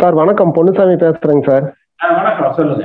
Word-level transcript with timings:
Sir 0.00 0.16
வணக்கம். 0.20 0.52
பொன்னுசாமி 0.56 0.92
பேசுறேங்க 1.02 1.44
sir. 1.48 1.64
வணக்கம். 2.18 2.52
சொல்லுங்க. 2.58 2.84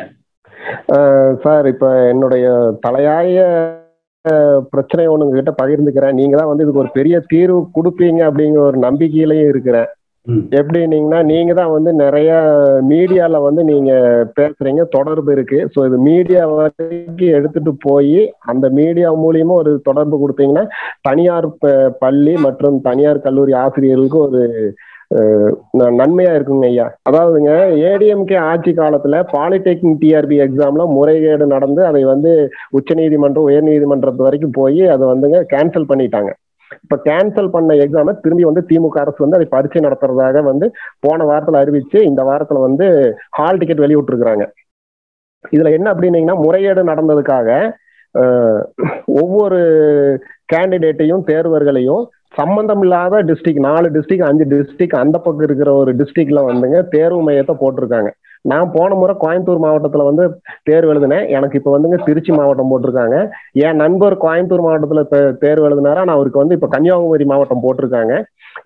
சார் 1.43 1.65
இப்போ 1.71 1.89
என்னுடைய 2.11 2.45
தலையாய 2.85 3.43
பிரச்சனை 4.71 5.03
ஒன்று 5.11 5.25
உங்ககிட்ட 5.25 5.53
பகிர்ந்துக்கிறேன். 5.59 6.17
நீங்க 6.19 6.35
தான் 6.39 6.49
வந்து 6.51 6.65
இதுக்கு 6.65 6.83
ஒரு 6.83 6.91
பெரிய 6.97 7.15
தீர்வு 7.33 7.59
கொடுப்பீங்க 7.77 8.21
அப்படிங்கிற 8.29 8.63
ஒரு 8.69 8.79
நம்பிக்கையிலையும் 8.87 9.51
இருக்கிறேன். 9.53 9.87
எப்படின்னீங்கன்னா 10.59 11.19
நீங்க 11.31 11.51
தான் 11.59 11.71
வந்து 11.75 11.91
நிறைய 12.01 12.31
மீடியால 12.89 13.37
வந்து 13.45 13.61
நீங்க 13.71 13.91
பேசுறீங்க. 14.39 14.81
தொடர்பு 14.97 15.31
இருக்கு. 15.35 15.59
ஸோ 15.73 15.85
இது 15.89 15.97
மீடியா 16.09 16.41
வரைக்கும் 16.57 17.35
எடுத்துட்டு 17.37 17.73
போய் 17.87 18.19
அந்த 18.53 18.65
மீடியா 18.79 19.11
மூலியமா 19.23 19.55
ஒரு 19.63 19.73
தொடர்பு 19.89 20.17
கொடுத்தீங்கன்னா 20.23 20.65
தனியார் 21.09 21.49
பள்ளி 22.03 22.35
மற்றும் 22.47 22.77
தனியார் 22.89 23.25
கல்லூரி 23.27 23.55
ஆசிரியர்களுக்கு 23.63 24.19
ஒரு 24.27 24.43
நன்மையா 25.99 26.31
இருக்குங்க 26.37 26.65
ஐயா. 26.71 26.85
அதாவதுங்க 27.09 27.51
ஏடிஎம்கே 27.89 28.37
ஆட்சி 28.49 28.71
காலத்துல 28.79 29.21
பாலிடெக்னிக் 29.31 30.01
டிஆர்பி 30.03 30.37
எக்ஸாம்ல 30.45 30.83
முறைகேடு 30.97 31.45
நடந்து 31.53 31.81
அதை 31.85 32.01
வந்து 32.11 32.31
உச்சநீதிமன்றம் 32.79 33.47
உயர்நீதிமன்றத்து 33.49 34.27
வரைக்கும் 34.27 34.57
போய் 34.59 34.83
அதை 34.95 35.07
வந்துங்க 35.11 35.39
கேன்சல் 35.53 35.89
பண்ணிட்டாங்க. 35.91 36.31
இப்ப 36.85 36.97
கேன்சல் 37.07 37.51
பண்ண 37.55 37.75
எக்ஸாமை 37.83 38.13
திரும்பி 38.23 38.43
வந்து 38.49 38.63
திமுக 38.69 38.97
அரசு 39.03 39.19
வந்து 39.25 39.37
அதை 39.37 39.47
பரீட்சை 39.53 39.81
நடத்துறதாக 39.85 40.43
வந்து 40.49 40.65
போன 41.05 41.25
வாரத்துல 41.29 41.61
அறிவிச்சு 41.63 41.99
இந்த 42.09 42.21
வாரத்துல 42.29 42.59
வந்து 42.67 42.87
ஹால் 43.37 43.59
டிக்கெட் 43.61 43.83
வெளியிட்டிருக்கிறாங்க. 43.85 44.45
இதுல 45.55 45.71
என்ன 45.77 45.87
அப்படின்னீங்கன்னா 45.93 46.37
முறைகேடு 46.45 46.83
நடந்ததுக்காக 46.91 47.49
ஒவ்வொரு 49.21 49.59
கேண்டிடேட்டையும் 50.53 51.25
தேர்வர்களையும் 51.31 52.05
சம்பந்தம் 52.33 52.81
இல்லாத 52.85 53.21
டிஸ்ட்ரிக்ட் 53.29 53.67
நாலு 53.67 53.87
டிஸ்ட்ரிக்ட் 53.95 54.27
அஞ்சு 54.29 54.45
டிஸ்ட்ரிக்ட் 54.53 55.01
அந்த 55.03 55.17
பக்கம் 55.17 55.45
இருக்கிற 55.47 55.69
ஒரு 55.73 55.91
டிஸ்ட்ரிக்ட்ல 55.99 56.41
வந்துங்க 56.49 56.79
தேர்வு 56.95 57.21
மையத்தை 57.27 57.55
போட்டிருக்காங்க. 57.61 58.09
நான் 58.49 58.67
போன 58.75 58.95
முறை 58.99 59.13
கோயம்புத்தூர் 59.23 59.63
மாவட்டத்துல 59.63 60.03
வந்து 60.09 60.25
தேர்வு 60.63 60.91
எழுதினேன். 60.91 61.25
எனக்கு 61.37 61.57
இப்ப 61.59 61.71
வந்துங்க 61.75 61.97
திருச்சி 62.03 62.31
மாவட்டம் 62.31 62.71
போட்டிருக்காங்க. 62.71 63.17
என் 63.65 63.81
நண்பர் 63.83 64.15
கோயம்புத்தூர் 64.25 64.65
மாவட்டத்துல 64.67 65.03
தேர்வு 65.43 65.67
எழுதினாரா? 65.69 66.03
நான் 66.07 66.17
அவருக்கு 66.17 66.43
வந்து 66.43 66.57
இப்ப 66.59 66.69
கன்னியாகுமரி 66.75 67.27
மாவட்டம் 67.33 67.63
போட்டிருக்காங்க. 67.65 68.13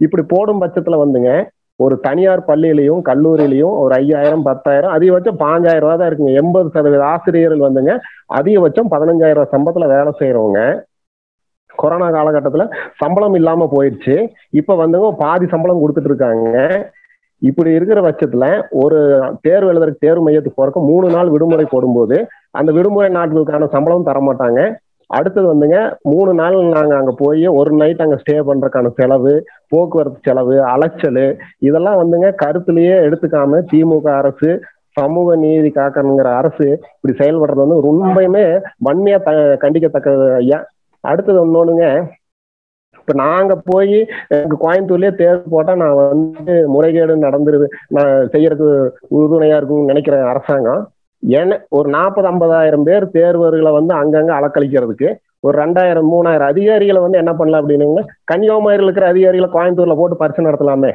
இப்படி 0.05 0.23
போடும் 0.33 0.61
பட்சத்துல 0.63 1.01
வந்துங்க 1.03 1.31
ஒரு 1.79 1.95
தனியார் 1.99 2.47
பள்ளியிலையும் 2.47 3.01
கல்லூரியிலையும் 3.09 3.75
ஒரு 3.83 3.93
ஐயாயிரம் 3.95 4.43
பத்தாயிரம் 4.47 4.93
அதிகபட்சம் 4.95 5.39
பாஞ்சாயிரம் 5.43 5.85
ரூபா 5.85 5.95
தான் 5.95 6.09
இருக்குங்க. 6.09 6.33
எண்பது 6.41 6.67
சதவீத 6.75 7.03
ஆசிரியர்கள் 7.13 7.67
வந்துங்க 7.67 7.93
அதிகபட்சம் 8.39 8.91
பதினஞ்சாயிரம் 8.93 9.39
ரூபாய் 9.39 9.53
சம்பளத்துல 9.55 9.87
வேலை 9.95 10.11
செய்யறவங்க 10.19 10.61
கொரோனா 11.83 12.07
காலகட்டத்துல 12.09 12.65
சம்பளம் 13.01 13.37
இல்லாம 13.39 13.67
போயிடுச்சு. 13.73 14.15
இப்ப 14.59 14.75
வந்துங்க 14.75 15.09
பாதி 15.23 15.47
சம்பளம் 15.53 15.81
கொடுத்துட்டு 15.81 16.11
இருக்காங்க. 16.11 16.57
இப்படி 17.41 17.69
இருக்கிற 17.71 17.99
பட்சத்துல 18.01 18.45
ஒரு 18.81 18.97
தேர்வு 19.41 19.71
எழுதுறதுக்கு 19.71 20.05
தேர்வு 20.05 20.25
மையத்துக்கு 20.25 20.59
போறக்கு 20.59 20.81
மூணு 20.91 21.07
நாள் 21.09 21.31
விடுமுறை 21.33 21.65
போடும்போது 21.65 22.17
அந்த 22.51 22.71
விடுமுறை 22.71 23.09
நாட்களுக்கான 23.11 23.67
சம்பளம் 23.75 24.09
தர 24.09 24.19
மாட்டாங்க 24.19 24.59
அடுத்தது 25.09 25.47
வந்துங்க 25.51 25.77
மூணு 26.11 26.31
நாள் 26.33 26.55
நாங்க 26.69 26.93
அங்க 26.97 27.11
போய் 27.17 27.43
ஒரு 27.57 27.71
நைட் 27.71 28.03
அங்க 28.03 28.17
ஸ்டே 28.21 28.35
பண்றதுக்கான 28.47 28.91
செலவு 28.99 29.33
போக்குவரத்து 29.69 30.19
செலவு 30.21 30.55
அலைச்சல் 30.73 31.23
இதெல்லாம் 31.59 31.99
வந்துங்க 32.01 32.29
கருத்துலயே 32.43 32.95
எடுத்துக்காம 33.07 33.61
திமுக 33.71 34.07
அரசு 34.21 34.51
சமூக 34.97 35.35
நீதி 35.35 35.69
காக்கணுங்கிற 35.69 36.29
அரசு 36.39 36.67
இப்படி 36.95 37.13
செயல்படுறது 37.19 37.63
வந்து 37.63 37.77
ரொம்பவுமே 37.81 38.45
வன்மையா 38.87 39.19
த 39.27 39.31
கண்டிக்கத்தக்கது 39.63 40.25
ஐயா. 40.35 40.59
அடுத்தது 41.11 41.39
ஒன்னொண்ணுங்க 41.45 41.85
இப்ப 42.99 43.13
நாங்க 43.21 43.53
போய் 43.69 43.95
எனக்கு 44.35 44.57
கோயம்புத்தூர்லயே 44.63 45.11
தேர்வு 45.21 45.47
போட்டா 45.53 45.73
நான் 45.81 45.97
வந்து 46.01 46.53
முறைகேடு 46.73 47.13
நடந்துருது. 47.25 47.65
நான் 47.95 48.11
செய்யறதுக்கு 48.33 48.69
உறுதுணையா 49.17 49.57
இருக்கும்னு 49.59 49.91
நினைக்கிறேன் 49.91 50.29
அரசாங்கம். 50.33 50.83
ஏன்னா 51.23 51.55
ஒரு 51.77 51.87
நாற்பது 51.89 52.27
ஐம்பதாயிரம் 52.31 52.85
பேர் 52.87 53.05
தேர்வர்களை 53.17 53.71
வந்து 53.79 53.93
அங்கங்க 54.01 54.31
அலக்கழிக்கிறதுக்கு 54.39 55.09
ஒரு 55.47 55.55
ரெண்டாயிரம் 55.63 56.09
மூணாயிரம் 56.13 56.51
அதிகாரிகளை 56.53 57.01
வந்து 57.01 57.21
என்ன 57.21 57.31
பண்ணலாம் 57.33 57.61
அப்படின்னீங்கன்னா 57.63 58.05
கன்னியாகுமரியில் 58.31 58.87
இருக்கிற 58.87 59.07
அதிகாரிகளை 59.13 59.49
கோயம்புத்தூர்ல 59.55 59.95
போட்டு 60.01 60.21
பரிசு 60.21 60.47
நடத்தலாமே. 60.47 60.91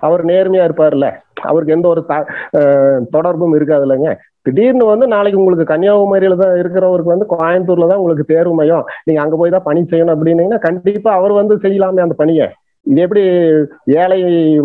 அவர் 0.00 0.22
நேர்மையா 0.24 0.64
இருப்பார்ல 0.64 1.06
அவருக்கு 1.42 1.72
எந்த 1.72 1.88
ஒரு 1.88 2.02
த- 2.04 2.26
தொடர்பும் 3.10 3.54
இருக்காது 3.54 3.84
இல்லைங்க 3.86 4.10
திடீர்னு 4.46 4.84
வந்து 4.84 5.06
நாளைக்கு 5.06 5.40
உங்களுக்கு 5.40 5.64
கன்னியாகுமரியில 5.64 6.36
தான் 6.36 6.58
இருக்கிறவருக்கு 6.58 7.14
வந்து 7.14 7.26
கோயம்புத்தூர்ல 7.32 7.88
தான் 7.88 7.98
உங்களுக்கு 7.98 8.24
தேர்வு 8.26 8.54
மையம். 8.54 8.84
நீங்க 9.04 9.20
அங்க 9.20 9.36
போய் 9.36 9.50
தான் 9.50 9.62
பணி 9.62 9.80
செய்யணும் 9.82 10.14
அப்படின்னீங்கன்னா 10.14 10.60
கண்டிப்பா 10.60 11.12
அவர் 11.12 11.32
வந்து 11.32 11.54
செய்யலாமே 11.56 12.04
அந்த 12.04 12.14
பணியை. 12.14 12.46
இது 12.86 13.00
எப்படி 13.00 13.22
ஏழை 13.96 14.18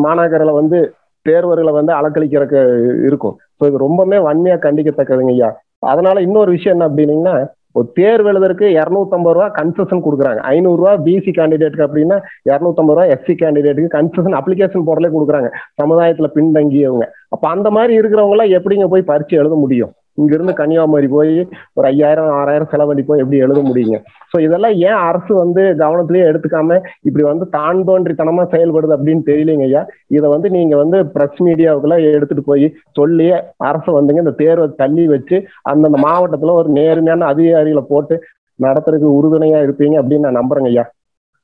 மாணாக்கர்களை 0.06 0.54
வந்து 0.54 0.80
தேர்வர்களை 1.26 1.72
வந்து 1.72 1.94
அலக்களிக்கிறக்கு 1.94 2.60
இருக்கும். 3.08 3.36
ஸோ 3.58 3.68
இது 3.68 3.78
ரொம்பவுமே 3.78 4.18
வன்மையா 4.20 4.58
கண்டிக்கத்தக்கதுங்க 4.58 5.34
ஐயா. 5.34 5.50
அதனால 5.84 6.22
இன்னொரு 6.22 6.52
விஷயம் 6.52 6.76
என்ன 6.76 6.88
அப்படின்னீங்கன்னா 6.90 7.36
ஒரு 7.72 7.92
தேர்வு 7.94 8.32
எழுதுறதுக்கு 8.32 8.68
இரநூத்தம்பது 8.78 9.36
ரூபா 9.38 9.52
கன்செஷன் 9.56 10.04
கொடுக்குறாங்க. 10.06 10.42
ஐநூறுரூவா 10.56 10.94
பிசி 11.08 11.32
கேண்டிடேட்டுக்கு 11.38 11.88
அப்படின்னா 11.88 12.20
இரநூத்தம்பது 12.50 12.98
ரூபா 12.98 13.04
எஸ்சி 13.04 13.36
கேண்டிடேட்டுக்கு 13.42 13.96
கன்செஷன் 13.98 14.38
அப்ளிகேஷன் 14.40 14.88
போடலே 14.90 15.12
கொடுக்குறாங்க. 15.18 15.50
சமுதாயத்துல 15.84 16.30
பின்தங்கியவங்க. 16.36 17.08
அப்ப 17.30 17.50
அந்த 17.50 17.70
மாதிரி 17.70 18.00
இருக்கிறவங்க 18.00 18.38
எல்லாம் 18.38 18.54
எப்படிங்க 18.60 18.88
போய் 18.88 19.02
பரீட்சை 19.02 19.38
எழுத 19.40 19.56
முடியும்? 19.56 19.94
இங்க 20.22 20.34
இருந்து 20.38 20.54
கன்னியாகுமரி 20.60 21.10
போய் 21.14 21.34
ஒரு 21.78 21.86
ஐயாயிரம் 21.92 22.32
ஆறாயிரம் 22.40 22.72
செலவழி 22.72 23.04
போய் 23.04 23.22
எப்படி 23.24 23.42
எழுத 23.46 23.60
முடியுங்க? 23.68 23.98
ஸோ 24.32 24.40
இதெல்லாம் 24.46 24.76
ஏன் 24.88 25.00
அரசு 25.08 25.32
வந்து 25.42 25.62
கவனத்திலேயே 25.82 26.28
எடுத்துக்காம 26.30 26.78
இப்படி 27.08 27.24
வந்து 27.30 27.46
தான் 27.56 27.82
தோன்றித்தனமா 27.90 28.46
செயல்படுது 28.54 28.96
அப்படின்னு 28.98 29.24
தெரியலைங்க 29.30 29.68
ஐயா? 29.70 29.84
இதை 30.18 30.28
வந்து 30.36 30.50
நீங்க 30.58 30.76
வந்து 30.84 31.00
பிரஸ் 31.16 31.42
மீடியாவுக்குலாம் 31.48 32.06
எடுத்துட்டு 32.12 32.44
போய் 32.44 32.68
சொல்லி 33.00 33.28
அரசு 33.70 33.90
வந்துங்க 33.98 34.24
இந்த 34.26 34.36
தேர்வை 34.42 34.68
தள்ளி 34.82 35.06
வச்சு 35.12 35.38
அந்தந்த 35.72 36.00
மாவட்டத்துல 36.06 36.56
ஒரு 36.62 36.70
நேர்மையான 36.78 37.28
அதிகாரிகளை 37.34 37.86
போட்டு 37.92 38.16
நடத்துறதுக்கு 38.60 39.18
உறுதுணையா 39.18 39.60
இருப்பீங்க 39.66 39.96
அப்படின்னு 40.02 40.26
நான் 40.26 40.40
நம்புறேங்க 40.40 40.72
ஐயா. 40.72 40.84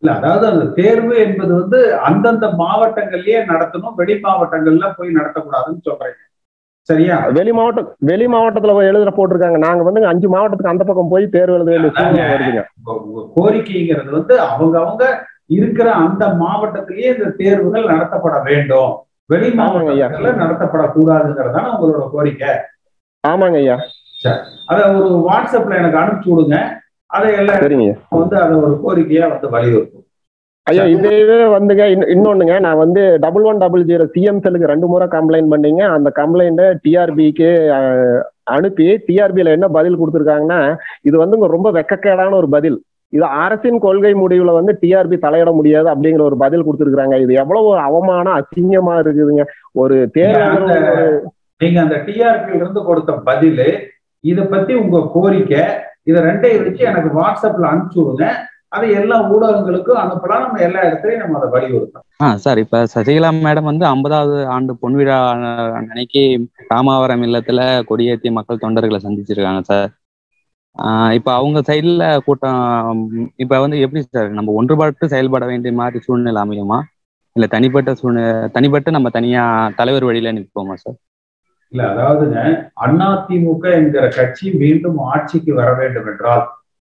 இல்ல 0.03 0.11
அதாவது 0.17 0.45
அந்த 0.49 0.65
தேர்வு 0.79 1.13
என்பது 1.23 1.51
வந்து 1.59 1.77
அந்தந்த 2.07 2.47
மாவட்டங்கள்லயே 2.59 3.39
நடத்தணும் 3.51 3.95
வெளி 3.99 4.15
மாவட்டங்கள்ல 4.25 4.87
போய் 4.97 5.17
நடத்தக்கூடாதுன்னு 5.17 5.85
சொல்றீங்க. 5.87 6.19
சரியா? 6.89 7.15
வெளி 7.29 7.51
மாவட்டம் 7.51 7.87
வெளி 7.99 8.27
மாவட்டத்துல 8.27 8.73
போய் 8.73 8.89
எழுதுற 8.89 9.11
போட்டிருக்காங்க. 9.17 9.57
நாங்க 9.57 9.83
வந்து 9.83 10.05
அஞ்சு 10.05 10.27
மாவட்டத்துக்கு 10.29 10.73
அந்த 10.73 10.83
பக்கம் 10.83 11.09
போய் 11.09 11.27
தேர்வு 11.27 11.55
எழுத 11.55 11.71
வேண்டிய 11.71 12.27
வருதுங்க. 12.27 12.63
கோரிக்கைங்கிறது 13.35 14.09
வந்து 14.11 14.41
அவங்க 14.41 14.79
அவங்க 14.79 15.03
இருக்கிற 15.49 15.91
அந்த 15.97 16.27
மாவட்டத்திலேயே 16.39 17.09
இந்த 17.15 17.29
தேர்வுகள் 17.37 17.85
நடத்தப்பட 17.85 18.43
வேண்டும். 18.43 18.91
வெளி. 19.25 19.49
மாவட்டங்கள்ல 19.51 20.33
நடத்தப்படக்கூடாதுங்கிறதான 20.35 21.71
உங்களோட 21.75 22.09
கோரிக்கை. 22.11 22.51
ஆமாங்க 23.23 23.55
ஐயா. 23.55 23.77
அதை 24.65 24.83
ஒரு 24.95 25.09
வாட்ஸ்அப்ல 25.27 25.77
எனக்கு 25.77 25.97
அனுப்பிச்சு 25.97 26.29
விடுங்க. 26.31 26.57
அதை 27.09 27.33
எல்லாம் 27.33 27.61
வந்து 28.11 28.37
அதை 28.37 28.55
ஒரு 28.57 28.73
கோரிக்கையா 28.83 29.29
வந்து 29.29 29.49
வலியுறுத்தும் 29.49 30.03
ஐயா 30.67 30.83
இதுவே 30.83 31.43
வந்துங்க. 31.43 31.87
இன்னொ- 31.87 32.09
இன்னொன்னுங்க. 32.15 32.59
நான் 32.59 32.77
வந்து 32.77 33.17
double 33.19 33.43
one 33.43 33.57
double 33.57 33.85
zero 33.85 34.07
CM 34.13 34.41
செல்லுக்கு 34.41 34.67
ரெண்டு 34.67 34.87
முறை 34.87 35.07
கம்ப்ளைண்ட் 35.07 35.47
பண்ணீங்க. 35.51 35.81
அந்த 35.89 36.11
கம்ப்ளைண்ட்டை 36.15 36.75
டிஆர்பிக்கு 36.87 37.49
அனுப்பி 38.43 39.03
டிஆர்பியில் 39.07 39.45
என்ன 39.45 39.67
பதில் 39.67 39.97
கொடுத்துருக்காங்கன்னா 39.97 40.77
இது 41.01 41.25
வந்துங்க 41.25 41.45
ரொம்ப 41.45 41.71
வெக்கக்கேடான 41.71 42.33
ஒரு 42.33 42.49
பதில். 42.49 42.83
இது 43.09 43.23
அரசின் 43.23 43.79
கொள்கை 43.79 44.13
முடிவுல 44.13 44.53
வந்து 44.53 44.77
டிஆர்பி 44.81 45.17
தலையிட 45.21 45.53
முடியாது 45.53 45.89
அப்படிங்கிற 45.89 46.21
ஒரு 46.21 46.37
பதில் 46.37 46.63
கொடுத்துருக்காங்க 46.63 47.21
இது 47.21 47.33
எவ்வளவு 47.33 47.65
ஒரு 47.65 47.79
அவமானம் 47.79 48.37
அசிங்கமா 48.37 48.91
இருக்குதுங்க. 48.91 49.43
ஒரு 49.71 50.09
தேர்தல் 50.13 51.23
நீங்க 51.57 51.81
அந்த 51.81 51.95
டிஆர்பில 51.95 52.55
இருந்து 52.55 52.83
கொடுத்த 52.83 53.13
பதிலு 53.25 53.79
இத 54.19 54.41
பத்தி 54.41 54.73
உங்க 54.73 55.09
கோரிக்கை 55.13 55.59
இத 56.03 56.19
ரெண்டையும் 56.19 56.63
வச்சு 56.63 56.85
எனக்கு 56.85 57.21
வாட்ஸ்அப்ல 57.21 57.65
அனுப்பிச்சு 57.65 57.95
விடுங்க. 57.95 58.31
அதை 58.71 58.87
எல்லா 58.99 59.17
ஊடகங்களுக்கும் 59.29 59.99
அனுப்பலாம். 60.01 60.43
நம்ம 60.45 60.61
எல்லா 60.65 60.79
இடத்துலயும் 60.87 61.21
நம்ம 61.21 61.37
அதை 61.39 61.49
வலியுறுத்தோம் 61.53 62.05
ஆ 62.19 62.29
சார் 62.43 62.59
இப்ப 62.63 62.81
சசிகலா 62.93 63.29
மேடம் 63.37 63.69
வந்து 63.69 63.85
ஐம்பதாவது 63.91 64.37
ஆண்டு 64.53 64.73
பொன்விழா 64.81 65.17
அன்னைக்கு 65.79 66.23
ராமாவரம் 66.71 67.25
இல்லத்துல 67.27 67.59
கொடியேற்றி 67.89 68.29
மக்கள் 68.37 68.63
தொண்டர்களை 68.63 68.99
சந்திச்சிருக்காங்க 69.01 69.63
சார். 69.69 69.89
இப்ப 71.17 71.29
அவங்க 71.35 71.59
சைடுல 71.67 72.03
கூட்டம் 72.25 73.01
இப்ப 73.37 73.59
வந்து 73.63 73.77
எப்படி 73.83 74.01
சார் 74.07 74.29
நம்ம 74.37 74.53
ஒன்றுபட்டு 74.59 75.11
செயல்பட 75.13 75.45
வேண்டிய 75.47 75.73
மாதிரி 75.75 75.99
சூழ்நிலை 76.05 76.41
அமையுமா? 76.43 76.79
இல்ல 77.35 77.47
தனிப்பட்ட 77.51 77.89
சூழ்நிலை 77.97 78.25
தனிப்பட்டு 78.55 78.89
நம்ம 78.95 79.09
தனியா 79.11 79.43
தலைவர் 79.79 80.07
வழியில 80.07 80.33
நிற்போமா 80.37 80.75
சார்? 80.77 80.97
இல்ல 81.71 81.81
அதாவதுங்க 81.89 82.39
அதிமுக 83.05 83.63
என்கிற 83.77 84.05
கட்சி 84.15 84.45
மீண்டும் 84.61 84.99
ஆட்சிக்கு 85.09 85.51
வர 85.55 85.69
வேண்டும் 85.79 86.07
என்றால் 86.11 86.45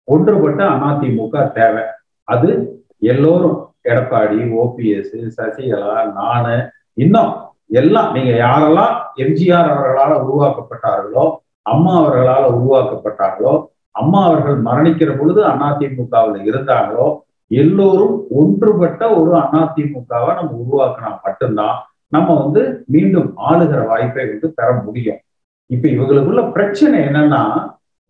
ஒன்றுபட்ட 0.08 0.64
அதிமுக 0.88 1.52
தேவை. 1.52 1.82
அது 2.28 2.50
எல்லோரும் 2.98 3.58
எடப்பாடி 3.90 4.38
ஓபிஎஸ் 4.62 5.14
சசிகலா 5.36 6.12
நானு 6.12 6.56
இன்னும் 6.94 7.32
எல்லாம் 7.66 8.12
நீங்க 8.12 8.30
யாரெல்லாம் 8.36 8.94
எம்ஜிஆர் 9.14 9.70
அவர்களால 9.72 10.12
உருவாக்கப்பட்டார்களோ 10.24 11.24
அம்மா 11.62 11.92
அவர்களால 12.00 12.44
உருவாக்கப்பட்டார்களோ 12.58 13.54
அம்மா 13.90 14.20
அவர்கள் 14.24 14.58
மரணிக்கிற 14.62 15.18
பொழுது 15.18 15.40
அதிமுகவில் 15.46 16.40
இருந்தாங்களோ 16.50 17.06
எல்லோரும் 17.50 18.16
ஒன்றுபட்ட 18.30 19.02
ஒரு 19.10 19.32
அதிமுகவை 19.60 20.32
நம்ம 20.34 20.58
உருவாக்கினா 20.64 21.10
மட்டும்தான் 21.22 21.76
நம்ம 22.08 22.42
வந்து 22.42 22.84
மீண்டும் 22.86 23.36
ஆளுகிற 23.50 23.86
வாய்ப்பை 23.86 24.24
வந்து 24.26 24.48
பெற 24.52 24.68
முடியும். 24.84 25.20
இப்ப 25.66 25.88
இவங்களுக்குள்ள 25.88 26.52
பிரச்சனை 26.52 27.00
என்னன்னா 27.00 27.42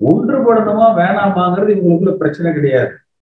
ஒன்றுபடணுமா 0.09 0.87
வேணாமாங்கிறது 0.99 1.73
இவங்களுக்குள்ள 1.77 2.17
பிரச்சனை 2.17 2.53
கிடையாது. 2.53 2.93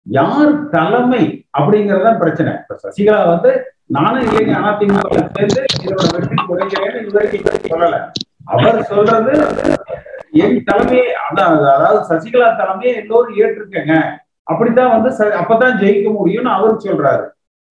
யார் 0.05 0.53
தலைமை 0.69 1.23
அப்படிங்கறதுதான் 1.59 2.19
பிரச்சனை. 2.19 2.53
இப்ப 2.61 2.79
சசிகலா 2.83 3.21
வந்து 3.27 3.51
நானும் 3.97 4.25
இல்லைங்க 4.25 4.55
அதிமுக 4.69 5.23
சேர்ந்து 5.35 5.61
இதோட 5.83 6.03
வெற்றி 6.15 6.37
குறைக்கிறேன்னு 6.49 7.01
இதுவரைக்கும் 7.01 7.71
சொல்லல. 7.71 7.97
அவர் 8.43 8.83
சொல்றது 8.83 9.33
என் 10.43 10.63
தலைமையை 10.63 11.07
அதான் 11.25 11.55
அதாவது 11.75 12.01
சசிகலா 12.09 12.49
தலைமையை 12.57 12.93
எல்லோரும் 13.01 13.37
ஏற்றிருக்கேங்க 13.37 13.95
அப்படித்தான் 14.43 14.93
வந்து 14.95 15.09
அப்பதான் 15.41 15.79
ஜெயிக்க 15.81 16.07
முடியும்னு 16.19 16.53
அவரு 16.57 16.75
சொல்றாரு. 16.83 17.25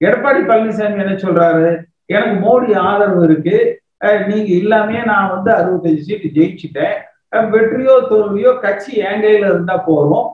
எடப்பாடி 0.04 0.40
பழனிசாமி 0.50 1.00
என்ன 1.04 1.16
சொல்றாரு? 1.24 1.70
எனக்கு 2.06 2.36
மோடி 2.44 2.76
ஆதரவு 2.76 3.24
இருக்கு. 3.24 3.56
நீங்க 4.28 4.50
இல்லாமே 4.60 5.00
நான் 5.04 5.32
வந்து 5.34 5.50
அறுபத்தஞ்சு 5.60 6.04
சீட்டு 6.06 6.28
ஜெயிச்சுட்டேன். 6.36 6.98
வெற்றியோ 7.32 7.94
தோல்வியோ 8.10 8.52
கட்சி 8.64 8.92
ஏங்கையில 9.02 9.50
இருந்தா 9.52 9.76
போறோம் 9.88 10.28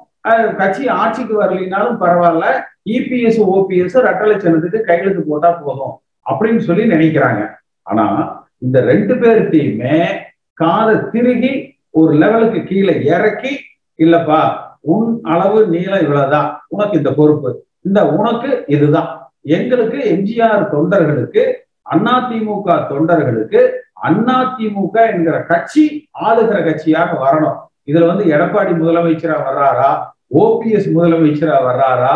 கட்சி 0.60 0.84
ஆட்சிக்கு 1.00 1.34
வரலினாலும் 1.42 2.00
பரவாயில்ல. 2.02 2.46
இபிஎஸ் 2.96 3.40
ஓபிஎஸ் 3.54 3.96
ரெட்டலை 4.06 4.36
சின்னத்துக்கு 4.44 4.80
கையெழுத்து 4.80 5.22
போட்டா 5.28 5.50
போதும் 5.50 5.94
அப்படின்னு 6.26 6.62
சொல்லி 6.68 6.84
நினைக்கிறாங்க. 6.94 7.42
ஆனா 7.82 8.04
இந்த 8.58 8.80
ரெண்டு 8.90 9.14
பேர்த்தையுமே 9.14 9.98
காதை 10.60 10.96
திருகி 11.12 11.52
ஒரு 11.90 12.12
லெவலுக்கு 12.22 12.60
கீழே 12.70 12.94
இறக்கி 13.14 13.52
இல்லப்பா 13.98 14.40
உன் 14.94 15.12
அளவு 15.32 15.60
நீளம் 15.74 16.02
இவ்வளவுதான். 16.06 16.48
உனக்கு 16.68 16.96
இந்த 16.96 17.10
பொறுப்பு. 17.10 17.50
இந்த 17.80 18.00
உனக்கு 18.18 18.50
இதுதான். 18.66 19.10
எங்களுக்கு 19.56 19.98
எம்ஜிஆர் 20.12 20.64
தொண்டர்களுக்கு 20.74 21.44
அதிமுக 21.94 22.68
தொண்டர்களுக்கு 22.92 23.60
அதிமுக 24.02 25.10
என்கிற 25.10 25.42
கட்சி 25.42 26.08
ஆளுகிற 26.24 26.58
கட்சியாக 26.64 27.08
வரணும். 27.24 27.56
இதுல 27.86 28.06
வந்து 28.06 28.24
எடப்பாடி 28.24 28.72
முதலமைச்சரா 28.82 29.36
வர்றாரா? 29.48 29.90
ஓபிஎஸ் 30.38 30.88
முதலமைச்சரா 30.96 31.56
வர்றாரா? 31.68 32.14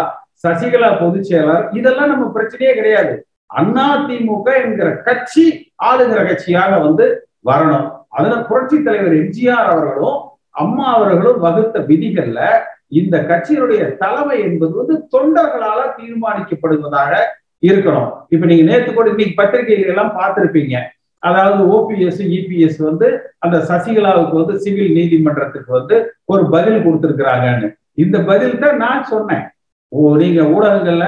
சசிகலா 0.48 1.00
பொதுச் 1.00 1.32
இதெல்லாம் 1.72 2.08
நம்ம 2.08 2.30
பிரச்சனையே 2.34 2.74
கிடையாது. 2.74 3.26
அதிமுக 3.54 4.64
என்கிற 4.64 4.96
கட்சி 4.96 5.72
ஆளுகிற 5.84 6.20
கட்சியாக 6.20 6.80
வந்து 6.82 7.28
வரணும். 7.44 7.90
அதுல 8.08 8.36
புரட்சி 8.36 8.82
தலைவர் 8.82 9.12
எம்ஜிஆர் 9.12 9.68
அவர்களும் 9.72 10.18
அம்மா 10.50 10.94
அவர்களும் 10.94 11.40
வகுத்த 11.40 11.78
விதிகள்ல 11.78 12.40
இந்த 12.88 13.18
கட்சியினுடைய 13.18 13.96
தலைமை 13.96 14.40
என்பது 14.40 14.74
வந்து 14.74 14.94
தொண்டர்களால 15.16 15.80
தீர்மானிக்கப்படுவதாக 15.98 17.12
இருக்கணும். 17.60 18.12
இப்ப 18.28 18.46
நீங்க 18.46 18.64
நேத்து 18.70 18.94
கூட 18.94 19.08
இன்னைக்கு 19.08 19.42
பத்திரிகைகள் 19.42 19.86
எல்லாம் 19.86 20.16
பார்த்திருப்பீங்க. 20.18 20.78
அதாவது 21.28 21.60
ஓபிஎஸ் 21.76 22.20
இபிஎஸ் 22.36 22.78
வந்து 22.88 23.08
அந்த 23.44 23.56
சசிகலாவுக்கு 23.70 24.34
வந்து 24.40 24.54
சிவில் 24.64 24.94
நீதிமன்றத்துக்கு 24.98 25.70
வந்து 25.78 25.96
ஒரு 26.32 26.44
பதில் 26.54 26.84
கொடுத்துருக்குறாங்கன்னு. 26.86 27.68
இந்த 28.04 28.16
பதில் 28.30 28.62
தான் 28.64 28.80
நான் 28.84 29.04
சொன்னேன். 29.12 29.44
ஓ 29.92 30.16
நீங்க 30.22 30.40
ஊடகங்கள்ல 30.54 31.06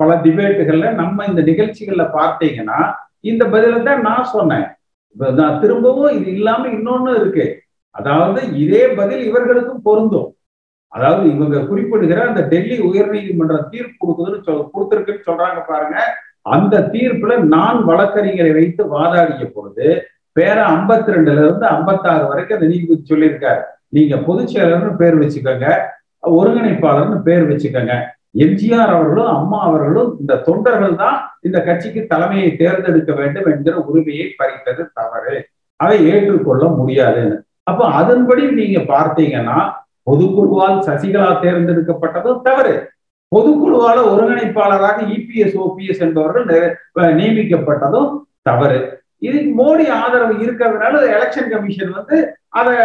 பல 0.00 0.14
டிபேட்டுகள்ல 0.24 0.86
நம்ம 1.00 1.26
இந்த 1.30 1.42
நிகழ்ச்சிகள்ல 1.50 2.04
பார்த்தீங்கன்னா 2.18 2.78
இந்த 3.30 3.44
பதில 3.54 3.82
தான் 3.88 4.00
நான் 4.08 4.32
சொன்னேன். 4.36 4.66
நான் 5.40 5.60
திரும்பவும் 5.62 6.14
இது 6.18 6.28
இல்லாம 6.38 6.62
இன்னொன்னு 6.76 7.12
இருக்கு. 7.20 7.46
அதாவது 7.98 8.40
இதே 8.62 8.84
பதில் 9.00 9.22
இவர்களுக்கும் 9.28 9.84
பொருந்தும். 9.88 10.28
அதாவது 10.96 11.24
இவங்க 11.34 11.56
குறிப்பிடுகிற 11.68 12.18
அந்த 12.28 12.40
டெல்லி 12.52 12.76
உயர்நீதிமன்றம் 12.88 13.70
தீர்ப்பு 13.72 13.96
கொடுக்குதுன்னு 14.00 14.44
சொல் 14.46 14.60
கொடுத்துருக்குன்னு 14.74 15.26
சொல்றாங்க 15.28 15.60
பாருங்க. 15.70 15.96
அந்த 16.46 16.80
தீர்ப்புல 16.92 17.34
நான் 17.54 17.78
வழக்கறிஞரை 17.88 18.52
வைத்து 18.52 18.82
வாதாடிய 18.94 19.44
பொழுது 19.54 19.86
பேர 20.38 20.56
ஐம்பத்தி 20.74 21.14
ரெண்டுல 21.14 21.42
இருந்து 21.44 21.66
ஐம்பத்தாறு 21.66 22.24
வரைக்கும் 22.30 22.56
அந்த 22.58 22.68
நீதிபதி 22.72 23.02
சொல்லியிருக்காரு. 23.12 23.62
நீங்க 23.88 24.14
பொதுச் 24.26 24.52
செயலர்னு 24.54 24.92
பேர் 25.02 25.16
வச்சுக்கோங்க 25.22 25.66
ஒருங்கிணைப்பாளர்னு 26.22 27.18
பேர் 27.28 27.44
வச்சுக்கோங்க. 27.50 27.94
எம்ஜிஆர் 28.44 28.92
அவர்களும் 28.94 29.32
அம்மா 29.36 29.58
அவர்களும் 29.68 30.10
இந்த 30.20 30.34
தொண்டர்கள் 30.46 30.94
தான் 30.94 31.18
இந்த 31.40 31.58
கட்சிக்கு 31.62 32.00
தலைமையை 32.06 32.48
தேர்ந்தெடுக்க 32.56 33.12
வேண்டும் 33.12 33.46
என்கிற 33.52 33.74
உரிமையை 33.88 34.26
பறித்தது 34.36 34.84
தவறு. 34.92 35.36
அதை 35.80 35.98
ஏற்றுக்கொள்ள 36.12 36.64
முடியாதுன்னு. 36.78 37.36
அப்ப 37.62 37.84
அதன்படி 38.00 38.42
நீங்க 38.60 38.80
பார்த்தீங்கன்னா 38.94 39.58
பொதுக்குழுவால் 40.10 40.80
சசிகலா 40.88 41.30
தேர்ந்தெடுக்கப்பட்டதும் 41.44 42.42
தவறு. 42.42 42.74
பொதுக்குழுவால 43.34 43.98
ஒருங்கிணைப்பாளராக 44.12 44.98
இபிஎஸ் 45.16 45.56
ஓபிஎஸ் 45.64 46.00
என்பவர்கள் 46.00 46.78
நியமிக்கப்பட்டதும் 46.94 48.20
தவறு. 48.42 49.02
இதுக்கு 49.18 49.50
மோடி 49.60 49.88
ஆதரவு 49.88 50.34
இருக்கிறதுனால 50.34 50.94
எலெக்ஷன் 51.16 51.50
கமிஷன் 51.50 51.92
வந்து 51.92 52.36
அதை 52.48 52.76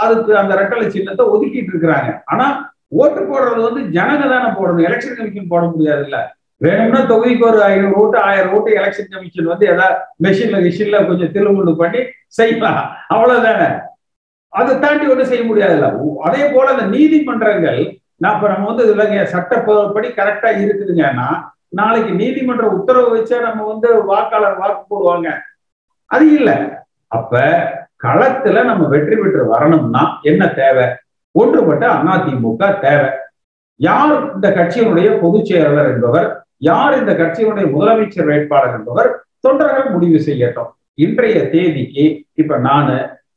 அதுக்கு 0.00 0.36
அந்த 0.36 0.54
ரெட்டலை 0.54 0.86
சின்னத்தை 0.88 1.26
ஒதுக்கிட்டு 1.26 1.70
இருக்கிறாங்க. 1.72 2.20
ஆனா 2.24 2.74
ஓட்டு 2.88 3.20
போடுறது 3.20 3.62
வந்து 3.62 4.00
ஜனங்க 4.00 4.28
தானே 4.28 4.48
போடணும். 4.48 4.86
எலெக்ஷன் 4.88 5.16
கமிஷன் 5.16 5.46
போட 5.48 5.66
முடியாது 5.66 6.02
இல்ல 6.02 6.36
வேணும்னா 6.56 7.00
தொகுதிக்கு 7.00 7.44
ஒரு 7.44 7.62
ஐநூறு 7.62 7.94
ஓட்டு 7.94 8.18
ஆயிரம் 8.18 8.52
ஓட்டு 8.52 8.76
எலெக்ஷன் 8.76 9.12
கமிஷன் 9.12 9.44
வந்து 9.44 9.66
ஏதாவது 9.66 9.96
மெஷின்ல 10.22 10.58
மிஷின்ல 10.66 11.06
கொஞ்சம் 11.06 11.32
திருமுண்டு 11.34 11.76
பண்ணி 11.76 11.98
செய்யலாம். 12.26 12.82
அவ்வளவுதானே. 13.14 13.70
அதை 14.48 14.78
தாண்டி 14.78 15.06
ஒன்றும் 15.06 15.26
செய்ய 15.26 15.42
முடியாதுல்ல. 15.44 15.88
அதே 16.20 16.50
போல 16.54 16.70
அந்த 16.70 16.84
நீதிமன்றங்கள் 16.96 17.80
நான் 18.22 18.34
இப்ப 18.36 18.48
நம்ம 18.52 18.66
வந்து 18.70 18.84
இதுல 18.88 19.24
சட்டப்படி 19.34 20.08
கரெக்டா 20.08 20.50
இருக்குதுங்கன்னா 20.64 21.28
நாளைக்கு 21.78 22.12
நீதிமன்ற 22.12 22.64
உத்தரவு 22.78 23.10
வச்சா 23.16 23.36
நம்ம 23.40 23.66
வந்து 23.72 23.88
வாக்காளர் 24.10 24.58
வாக்கு 24.58 24.82
போடுவாங்க. 24.90 25.28
அது 26.06 26.24
இல்லை. 26.34 26.56
அப்ப 27.18 27.40
களத்துல 28.04 28.64
நம்ம 28.64 28.88
வெற்றி 28.94 29.16
பெற்று 29.16 29.42
வரணும்னா 29.48 30.02
என்ன 30.22 30.48
தேவை? 30.60 30.86
ஒன்றுபட்ட 31.30 31.84
அதிமுக 32.14 32.80
தேவை. 32.80 33.10
யார் 33.80 34.34
இந்த 34.34 34.48
கட்சியினுடைய 34.50 35.08
பொதுச் 35.20 35.48
செயலாளர் 35.50 35.90
என்பவர் 35.94 36.28
யார் 36.68 36.98
இந்த 36.98 37.12
கட்சியினுடைய 37.12 37.66
முதலமைச்சர் 37.74 38.28
வேட்பாளர் 38.30 38.76
என்பவர் 38.78 39.10
தொண்டர்கள் 39.40 39.88
முடிவு 39.94 40.18
செய்யட்டும். 40.26 40.70
இன்றைய 41.04 41.38
தேதிக்கு 41.54 42.04
இப்ப 42.32 42.58
நானு 42.68 42.96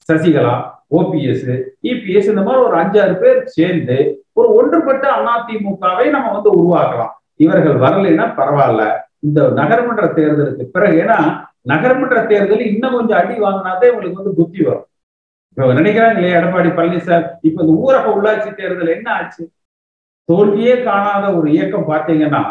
சசிகலா 0.09 0.55
ஓபிஎஸ் 0.97 1.47
இபிஎஸ் 1.83 2.31
இந்த 2.33 2.41
மாதிரி 2.41 2.63
ஒரு 2.65 2.75
அஞ்சாறு 2.81 3.15
பேர் 3.21 3.39
சேர்ந்து 3.57 3.97
ஒரு 4.37 4.47
ஒன்றுபட்ட 4.55 5.05
அதிமுகவை 5.33 6.05
நம்ம 6.09 6.31
வந்து 6.31 6.51
உருவாக்கலாம். 6.59 7.13
இவர்கள் 7.35 7.77
வரலைன்னா 7.85 8.25
பரவாயில்ல. 8.39 8.83
இந்த 9.19 9.41
நகர்மன்ற 9.59 10.05
தேர்தலுக்கு 10.17 10.65
பிறகு 10.75 10.95
ஏன்னா 11.03 11.17
நகர்மன்ற 11.69 12.17
தேர்தல் 12.27 12.63
இன்னும் 12.71 12.93
கொஞ்சம் 12.93 13.17
அடி 13.17 13.35
வாங்கினாதே 13.39 13.87
உங்களுக்கு 13.89 14.21
வந்து 14.21 14.37
புத்தி 14.39 14.63
வரும். 14.63 14.87
இப்ப 15.57 15.73
நினைக்கிறாங்க 15.73 16.15
இல்லையா 16.15 16.37
எடப்பாடி 16.39 16.69
பழனிசாமி 16.79 17.27
இப்ப 17.41 17.63
இந்த 17.63 17.73
ஊரக 17.85 18.05
உள்ளாட்சி 18.15 18.49
தேர்தல் 18.55 18.95
என்ன 18.97 19.07
ஆச்சு? 19.13 19.43
தோல்வியே 20.29 20.75
காணாத 20.83 21.25
ஒரு 21.37 21.47
இயக்கம் 21.51 21.89
பார்த்தீங்கன்னா 21.89 22.43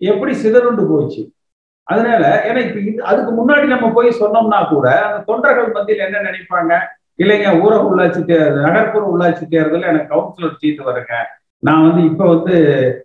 எப்படி 0.00 0.32
சிதறுண்டு 0.34 0.84
போச்சு? 0.88 1.22
அதனால 1.86 2.24
ஏன்னா 2.48 2.60
இப்ப 2.66 3.04
அதுக்கு 3.04 3.32
முன்னாடி 3.32 3.66
நம்ம 3.66 3.86
போய் 3.90 4.18
சொன்னோம்னா 4.20 4.68
கூட 4.68 4.86
அந்த 5.06 5.18
தொண்டர்கள் 5.24 5.70
மத்தியில் 5.70 6.06
என்ன 6.06 6.18
நினைப்பாங்க? 6.28 6.72
இல்லைங்க 7.18 7.48
ஊரக 7.62 7.82
உள்ளாட்சி 7.90 8.20
தேர்தல் 8.24 8.66
நகர்ப்புற 8.66 9.04
உள்ளாட்சி 9.12 9.44
தேர்தல் 9.48 9.88
எனக்கு 9.90 10.12
கவுன்சிலர் 10.14 10.60
சீட்டு 10.60 10.82
வருங்க. 10.90 11.14
நான் 11.62 11.88
வந்து 11.88 12.02
இப்ப 12.02 12.28
வந்து 12.28 12.56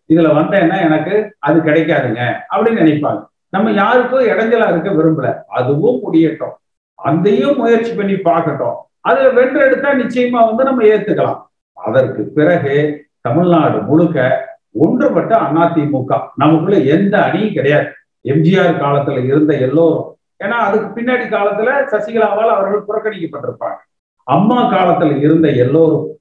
இதுல 0.10 0.30
வந்தேன்னா 0.40 0.78
எனக்கு 0.82 1.36
அது 1.40 1.60
கிடைக்காதுங்க 1.60 2.22
அப்படின்னு 2.52 2.82
நினைப்பாங்க. 2.84 3.26
நம்ம 3.50 3.72
யாருக்கும் 3.72 4.20
இடைஞ்சலா 4.20 4.70
இருக்க 4.70 4.90
விரும்பல. 4.90 5.42
அதுவும் 5.48 6.00
முடியட்டும் 6.00 6.56
அதையும் 6.96 7.58
முயற்சி 7.58 7.94
பண்ணி 7.94 8.14
பார்க்கட்டும். 8.14 8.76
அதுல 9.00 9.42
வென்றெடுத்தா 9.42 9.90
நிச்சயமா 10.00 10.46
வந்து 10.46 10.64
நம்ம 10.64 10.84
ஏத்துக்கலாம். 10.84 11.42
அதற்கு 11.74 12.24
பிறகு 12.24 13.06
தமிழ்நாடு 13.22 13.82
முழுக்க 13.82 14.48
ஒன்றுபட்ட 14.72 15.36
அதிமுக. 15.36 16.22
நமக்குள்ள 16.36 16.80
எந்த 16.80 17.24
அணியும் 17.24 17.54
கிடையாது. 17.54 17.88
எம்ஜிஆர் 18.24 18.82
காலத்துல 18.84 19.26
இருந்த 19.26 19.54
எல்லோரும். 19.54 20.18
ஏன்னா 20.44 20.58
அதுக்கு 20.68 21.02
பின்னாடி 21.02 21.26
காலத்துல 21.36 21.70
சசிகலாவால் 21.92 22.54
அவர்கள் 22.56 22.88
புறக்கணிக்கப்பட்டிருப்பாங்க. 22.88 23.80
அம்மா 24.24 24.60
காலத்துல 24.72 25.20
இருந்த 25.20 25.50
எல்லோரும் 25.50 26.17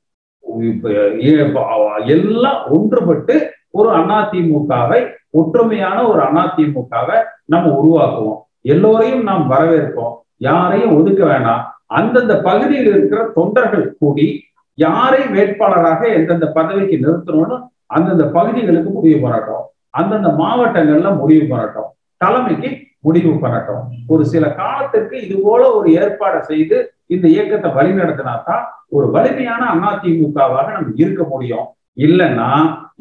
எல்லாம் 2.06 2.62
ஒன்றுபட்டு 2.72 3.48
ஒரு 3.70 3.90
அதிமுகவை 3.92 5.14
ஒற்றுமையான 5.32 6.08
ஒரு 6.08 6.22
அதிமுகவை 6.22 7.22
நம்ம 7.44 7.80
உருவாக்குவோம். 7.80 8.40
எல்லோரையும் 8.60 9.22
நாம் 9.22 9.50
வரவேற்போம். 9.50 10.14
யாரையும் 10.36 10.96
ஒதுக்க 10.96 11.26
வேண்டாம் 11.26 11.80
அந்தந்த 11.86 12.40
பகுதியில் 12.40 12.86
இருக்கிற 12.86 13.30
தொண்டர்கள் 13.34 13.96
கூடி 13.98 14.42
யாரை 14.74 15.20
வேட்பாளராக 15.22 16.14
எந்தெந்த 16.14 16.46
பதவிக்கு 16.46 16.96
நிறுத்தணும்னு 16.96 17.60
அந்தந்த 17.86 18.24
பகுதிகளுக்கு 18.26 18.90
முடிவு 18.90 19.28
பண்ணட்டும். 19.28 19.64
அந்தந்த 19.90 20.28
மாவட்டங்கள்ல 20.28 21.16
முடிவு 21.16 21.56
பண்ணட்டும். 21.56 21.90
தலைமைக்கு 22.16 22.78
முடிவு 23.00 23.30
பண்ணட்டும். 23.30 23.82
ஒரு 24.06 24.26
சில 24.26 24.54
காலத்திற்கு 24.54 25.22
இது 25.22 25.40
போல 25.42 25.72
ஒரு 25.72 25.90
ஏற்பாடை 25.90 26.38
செய்து 26.38 26.94
இந்த 27.14 27.26
இயக்கத்தை 27.34 27.70
வழிநடத்தினா 27.78 28.34
தான் 28.48 28.64
ஒரு 28.96 29.06
வலிமையான 29.16 29.62
அதிமுகவாக 29.90 30.66
நம்ம 30.76 30.94
இருக்க 31.02 31.22
முடியும். 31.32 31.66
இல்லைன்னா 32.06 32.48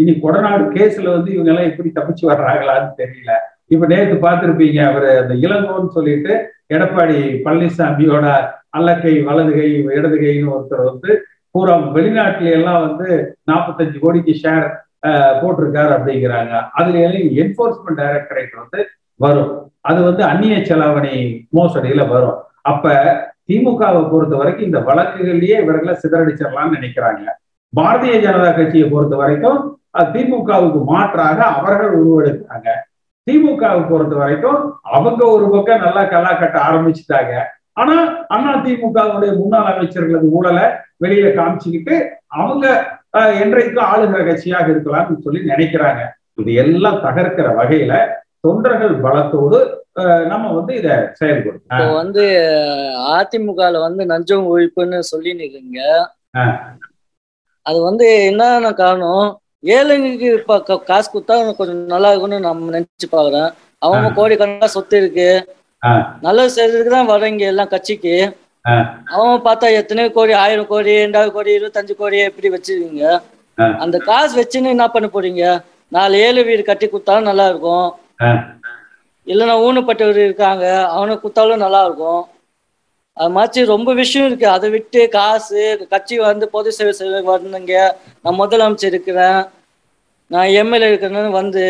இனி 0.02 0.14
கொடநாடு 0.24 0.64
கேஸ்ல 0.76 1.08
வந்து 1.16 1.30
இவங்க 1.36 1.52
எல்லாம் 1.54 1.70
எப்படி 1.72 1.90
தப்பிச்சு 1.98 2.24
வர்றாங்களான்னு 2.32 2.92
தெரியல. 3.02 3.32
இப்ப 3.74 3.88
நேற்று 3.92 4.16
பார்த்திருப்பீங்க 4.26 4.80
அவரு 4.90 5.10
அந்த 5.22 5.34
இளங்கோன்னு 5.46 5.90
சொல்லிட்டு 5.98 6.34
எடப்பாடி 6.76 7.18
பழனிசாமியோட 7.46 8.26
அல்லக்கை 8.78 9.14
வலதுகை 9.28 9.70
இடதுகைன்னு 9.98 10.54
ஒருத்தர் 10.56 10.90
வந்து 10.92 11.12
பூரா 11.56 11.76
வெளிநாட்டுல 11.98 12.56
எல்லாம் 12.60 12.82
வந்து 12.88 13.08
நாற்பத்தஞ்சு 13.50 13.98
கோடிக்கு 14.04 14.34
ஷேர் 14.44 14.66
போட்டிருக்காரு 15.42 15.92
அப்படிங்கிறாங்க. 15.98 16.54
அதுல 16.80 17.00
எல்லாம் 17.08 17.30
என்போர்ஸ்மெண்ட் 17.42 18.02
டைரக்டரேட் 18.02 18.54
வந்து 18.62 18.80
வரும். 19.20 19.54
அது 19.90 20.00
வந்து 20.10 20.24
அந்நிய 20.32 20.56
செலாவணி 20.70 21.16
மோசடியில 21.58 22.04
வரும். 22.14 22.40
அப்ப 22.72 22.94
திமுகவை 23.50 24.02
பொறுத்த 24.12 24.36
வரைக்கும் 24.42 24.68
இந்த 24.70 24.80
வழக்குகள்லயே 24.90 25.58
இவர்களை 25.64 25.94
சிதறடிச்சிடலாம்னு 26.04 26.76
நினைக்கிறாங்க. 26.78 27.24
பாரதிய 27.74 28.16
ஜனதா 28.26 28.50
கட்சியை 28.58 28.88
பொறுத்த 28.94 29.16
வரைக்கும் 29.22 29.60
திமுகவுக்கு 30.14 30.80
மாற்றாக 30.92 31.40
அவர்கள் 31.58 31.94
உருவெடுக்கிறாங்க 32.00 32.70
திமுகவை 33.28 33.84
பொறுத்த 33.92 34.16
வரைக்கும் 34.22 34.60
அவங்க 34.96 35.22
ஒரு 35.36 35.46
பக்கம் 35.54 35.84
நல்லா 35.86 36.04
கல்லா 36.14 36.32
கட்ட 36.40 36.58
ஆரம்பிச்சுட்டாங்க. 36.70 37.34
ஆனா 37.82 37.96
அண்ணா 38.34 38.52
திமுகவுடைய 38.66 39.32
முன்னாள் 39.40 39.72
அமைச்சர்களது 39.72 40.28
ஊழலை 40.40 40.66
வெளியில 41.04 41.30
காமிச்சுக்கிட்டு 41.38 41.96
அவங்க 42.42 42.66
என்றைக்கும் 43.44 43.88
ஆளுகிற 43.92 44.22
கட்சியாக 44.28 44.68
இருக்கலாம்னு 44.74 45.24
சொல்லி 45.26 45.42
நினைக்கிறாங்க. 45.52 46.02
இது 46.42 46.54
எல்லாம் 46.64 47.02
தகர்க்கிற 47.08 47.48
வகையில 47.60 47.94
தொண்டர்கள் 48.46 48.96
பலத்தோடு 49.06 49.60
நம்ம 50.32 50.46
வந்து 50.58 50.74
இத 50.80 50.90
செயல்படுத்தோம் 51.20 51.72
இப்போ 51.74 51.86
வந்து 52.02 52.24
அதிமுகல 53.18 53.82
வந்து 53.88 54.04
நஞ்சம் 54.12 54.50
ஒழிப்புன்னு 54.54 55.00
சொல்லி 55.14 55.32
நிற்கிறீங்க 55.42 55.82
அது 57.66 57.78
வந்து 57.90 58.08
என்னென்ன 58.30 58.72
காரணம்? 58.80 59.28
ஏழைங்களுக்கு 59.76 60.28
இப்ப 60.40 60.80
காசு 60.90 61.08
கொடுத்தா 61.14 61.36
கொஞ்சம் 61.60 61.80
நல்லா 61.94 62.10
இருக்கும்னு 62.12 62.40
நம்ம 62.48 62.74
நினைச்சு 62.76 63.08
பாக்குறேன். 63.14 63.48
அவங்க 63.86 64.08
கோடி 64.18 64.36
கணக்கா 64.42 64.68
சொத்து 64.74 64.98
இருக்கு. 65.02 65.30
நல்லது 66.26 66.52
செய்யறதுக்கு 66.56 66.92
தான் 66.96 67.10
வர்றீங்க 67.14 67.46
எல்லாம் 67.54 67.72
கட்சிக்கு. 67.74 68.16
அவன் 69.14 69.46
பார்த்தா 69.48 69.68
எத்தனையோ 69.80 70.12
கோடி 70.18 70.34
ஆயிரம் 70.44 70.70
கோடி 70.74 70.94
ரெண்டாயிரம் 71.04 71.36
கோடி 71.38 71.52
இருபத்தஞ்சு 71.58 71.96
கோடி 72.02 72.20
எப்படி 72.30 72.50
வச்சிருக்கீங்க. 72.56 73.06
அந்த 73.84 73.98
காசு 74.10 74.34
வச்சுன்னு 74.42 74.74
என்ன 74.76 74.88
பண்ண 74.96 75.10
போறீங்க? 75.16 75.44
நாலு 75.98 76.22
ஏழு 76.28 76.42
வீடு 76.50 76.64
கட்டி 76.70 76.88
கொடுத்தாலும் 76.88 77.30
நல்லா 77.30 77.48
இருக்கும். 77.52 77.88
இல்லைன்னா 79.28 79.56
ஊனப்பட்டவர் 79.66 80.20
இருக்காங்க. 80.26 80.66
அவனுக்கு 80.96 81.24
கொடுத்தாலும் 81.24 81.64
நல்லா 81.66 81.82
இருக்கும் 81.88 82.24
அது 83.18 83.32
மாதிரி 83.36 83.62
ரொம்ப 83.74 83.90
விஷயம் 84.00 84.28
இருக்கு. 84.30 84.48
அதை 84.56 84.68
விட்டு 84.74 85.02
காசு 85.16 85.62
கட்சி 85.94 86.16
வந்து 86.24 86.46
பொது 86.56 86.70
சேவை 86.78 86.94
செய்ய 86.98 87.22
வந்தீங்க 87.30 87.76
நான் 88.24 88.40
முதலமைச்சர் 88.42 88.92
இருக்கிறேன். 88.92 89.40
நான் 90.32 90.54
எம்எல்ஏ 90.62 90.90
இருக்கிறேன்னு 90.92 91.38
வந்து 91.42 91.64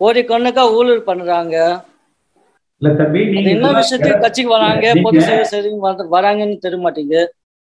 கோடிக்கணக்கா 0.00 0.64
ஊழல் 0.78 1.08
பண்றாங்க. 1.08 1.56
என்ன 3.52 3.66
விஷயத்துக்கு 3.80 4.22
கட்சிக்கு 4.24 4.52
வராங்க? 4.56 4.86
பொது 5.04 5.20
சேவை 5.28 5.44
செய்ய 5.52 5.62
வராங்கன்னு 6.16 6.58
தெரிய 6.64 6.80
மாட்டேங்குது. 6.84 7.22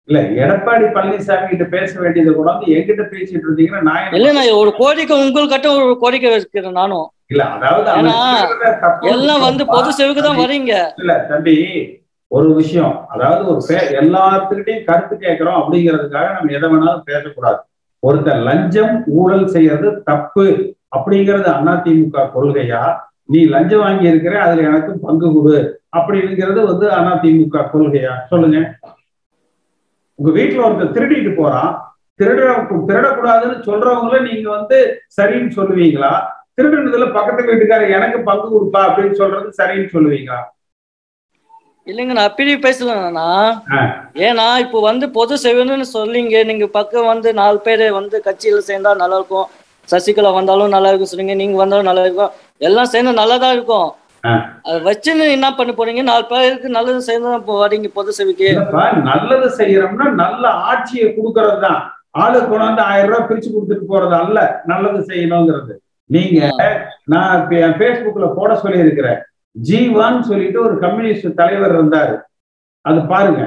இல்ல 0.08 0.20
எடப்பாடி 0.42 0.86
பழனிசாமி 0.94 1.46
கிட்ட 1.50 1.64
பேச 1.74 1.90
வேண்டியது 2.00 2.30
கூட 2.32 2.48
வந்து 2.52 2.72
என்கிட்ட 2.76 3.04
பேசிட்டு 3.12 3.46
இருந்தீங்கன்னா 3.46 3.82
நான் 3.88 4.16
இல்ல 4.18 4.28
நான் 4.32 4.58
ஒரு 4.62 4.70
கோரிக்கை 4.80 5.16
உங்கள்கிட்ட 5.22 5.68
ஒரு 5.76 5.96
கோரிக்கை 6.02 6.30
வைக்கிறேன் 6.30 6.78
நானும். 6.80 7.06
இல்ல 7.26 7.42
அதாவது 7.56 7.88
எல்லாம் 9.12 9.46
வந்து 9.46 9.64
பொது 9.74 9.90
சேவைக்கு 9.98 10.22
தான் 10.22 10.40
வரீங்க 10.42 10.72
இல்ல 11.00 11.14
தம்பி 11.30 11.56
ஒரு 12.30 12.48
விஷயம். 12.54 12.94
அதாவது 13.08 13.42
ஒரு 13.52 13.60
பே 13.68 13.78
எல்லாத்துக்கிட்டையும் 14.00 14.84
கருத்து 14.84 15.14
கேட்கிறோம் 15.16 15.58
அப்படிங்கிறதுக்காக 15.60 16.28
நம்ம 16.34 16.52
எதை 16.58 16.66
வேணாலும் 16.72 17.08
பேசக்கூடாது. 17.08 17.60
ஒருத்தர் 18.02 18.44
லஞ்சம் 18.48 18.94
ஊழல் 19.20 19.48
செய்யறது 19.48 19.88
தப்பு 20.02 20.44
அப்படிங்கிறது 20.92 21.48
அதிமுக 21.54 22.26
கொள்கையா? 22.34 22.82
நீ 23.24 23.40
லஞ்சம் 23.46 23.82
வாங்கி 23.84 24.06
இருக்கிற 24.08 24.34
அதுல 24.44 24.62
எனக்கு 24.62 24.92
பங்கு 25.04 25.28
கொடு 25.34 25.58
அப்படிங்கிறது 25.98 26.60
வந்து 26.70 26.86
அதிமுக 26.98 27.66
கொள்கையா? 27.72 28.14
சொல்லுங்க. 28.30 28.60
உங்க 30.20 30.30
வீட்டுல 30.38 30.64
ஒருத்தர் 30.66 30.94
திருடிட்டு 30.96 31.32
போறான். 31.40 31.70
திருட 32.20 32.40
திருடக்கூடாதுன்னு 32.88 33.58
சொல்றவங்கள 33.68 34.16
நீங்க 34.28 34.46
வந்து 34.56 34.78
சரின்னு 35.16 35.52
சொல்லுவீங்களா? 35.58 36.10
திருடுனதுல 36.56 37.06
பக்கத்து 37.18 37.46
வீட்டுக்காரர் 37.50 37.94
எனக்கு 37.98 38.18
பங்கு 38.26 38.46
கொடுப்பா 38.54 38.80
அப்படின்னு 38.88 39.14
சொல்றது 39.20 39.48
சரின்னு 39.60 39.88
சொல்லுவீங்களா? 39.94 40.40
இல்லைங்க 41.86 42.14
நான் 42.16 42.28
அப்படி 42.30 42.52
பேசலண்ணா 42.64 43.28
ஏன்னா 44.26 44.46
இப்போ 44.64 44.78
வந்து 44.88 45.06
பொது 45.16 45.34
சேவைன்னு 45.44 45.86
சொல்லிங்க. 45.96 46.36
நீங்க 46.50 46.66
பக்கம் 46.76 47.10
வந்து 47.12 47.28
நாலு 47.40 47.58
பேர் 47.66 47.84
வந்து 47.98 48.16
கட்சியில 48.26 48.60
சேர்ந்தா 48.68 48.92
நல்லா 49.02 49.18
இருக்கும். 49.20 49.48
சசிகலா 49.88 50.30
வந்தாலும் 50.38 50.74
நல்லா 50.74 50.90
இருக்கும். 50.90 51.12
சொன்னீங்க 51.12 51.36
நீங்க 51.42 51.56
வந்தாலும் 51.62 51.88
நல்லா 51.90 52.04
இருக்கும். 52.06 52.34
எல்லாம் 52.68 52.92
சேர்ந்து 52.92 53.12
நல்லா 53.20 53.38
தான் 53.44 53.54
இருக்கும். 53.56 53.88
அதை 54.24 54.78
வச்சுன்னு 54.86 55.26
என்ன 55.36 55.48
பண்ண 55.58 55.70
போறீங்க? 55.76 56.02
நாலு 56.08 56.24
பேருக்கு 56.32 56.68
நல்லது 56.76 57.06
சேர்ந்து 57.08 57.54
வரீங்க 57.62 57.88
பொது 57.98 58.10
சேவைக்கு. 58.18 58.48
நல்லது 59.10 59.48
செய்யறோம்னா 59.60 60.06
நல்ல 60.24 60.42
ஆட்சியை 60.70 61.06
கொடுக்கறது 61.16 61.58
தான் 61.66 61.80
ஆளு 62.22 62.38
கொண்டாந்து 62.50 62.82
ஆயிரம் 62.90 63.10
ரூபாய் 63.10 63.26
பிரிச்சு 63.28 63.50
கொடுத்துட்டு 63.54 63.86
போறது 63.92 64.14
அல்ல 64.22 64.38
நல்லது 64.70 65.00
செய்யணுங்கிறது. 65.10 65.74
நீங்க 66.10 66.38
நான் 67.12 67.46
பேஸ்புக்ல 67.80 68.28
போட 68.38 68.50
சொல்லி 68.62 68.84
இருக்கிறேன் 68.84 69.20
ஜீவான்னு 69.56 70.22
சொல்லிட்டு 70.30 70.58
ஒரு 70.66 70.74
கம்யூனிஸ்ட் 70.84 71.38
தலைவர் 71.40 71.74
இருந்தாரு. 71.76 72.14
அது 72.84 73.00
பாருங்க. 73.12 73.42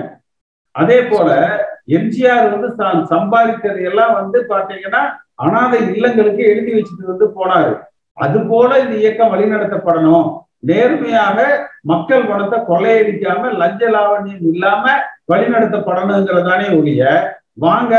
அதே 0.76 1.00
போல 1.12 1.30
எம்ஜிஆர் 1.98 2.48
வந்து 2.54 2.70
தான் 2.82 3.00
சம்பாதித்தது 3.14 3.80
எல்லாம் 3.90 4.14
வந்து 4.20 4.38
பாத்தீங்கன்னா 4.52 5.02
அனாதை 5.44 5.80
இல்லங்களுக்கு 5.96 6.44
எழுதி 6.54 6.72
வச்சுட்டு 6.76 7.12
வந்து 7.12 7.28
போனாரு. 7.38 7.74
அது 8.18 8.40
போல 8.52 8.70
இந்த 8.84 8.96
இயக்கம் 9.04 9.32
வழிநடத்தப்படணும். 9.34 10.28
நேர்மையாக 10.64 11.38
மக்கள் 11.92 12.28
பணத்தை 12.28 12.58
கொள்ளையடிக்காம 12.68 13.52
லஞ்ச 13.62 13.90
லாவண்யம் 13.96 14.46
இல்லாம 14.52 14.86
வழிநடத்தப்படணுங்கிறதானே 15.32 16.68
ஒழிய 16.78 17.02
வாங்க 17.64 17.94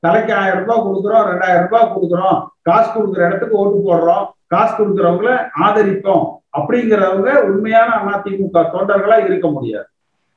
தலைக்கு 0.00 0.32
ஆயிரம் 0.38 0.62
ரூபாய் 0.62 0.84
கொடுக்குறோம் 0.86 1.28
ரெண்டாயிரம் 1.30 1.66
ரூபாய் 1.66 1.92
கொடுக்குறோம் 1.92 2.38
காசு 2.62 2.88
கொடுக்குற 2.90 3.22
இடத்துக்கு 3.28 3.60
ஓட்டு 3.60 3.78
போடுறோம் 3.86 4.24
காசு 4.54 4.72
கொடுக்குறவங்கள 4.74 5.30
ஆதரிப்போம் 5.66 6.26
அப்படிங்கிறவங்க 6.58 7.30
உண்மையான 7.48 7.90
அதிமுக 8.12 8.62
தொண்டர்களா 8.74 9.16
இருக்க 9.24 9.46
முடியாது. 9.48 9.88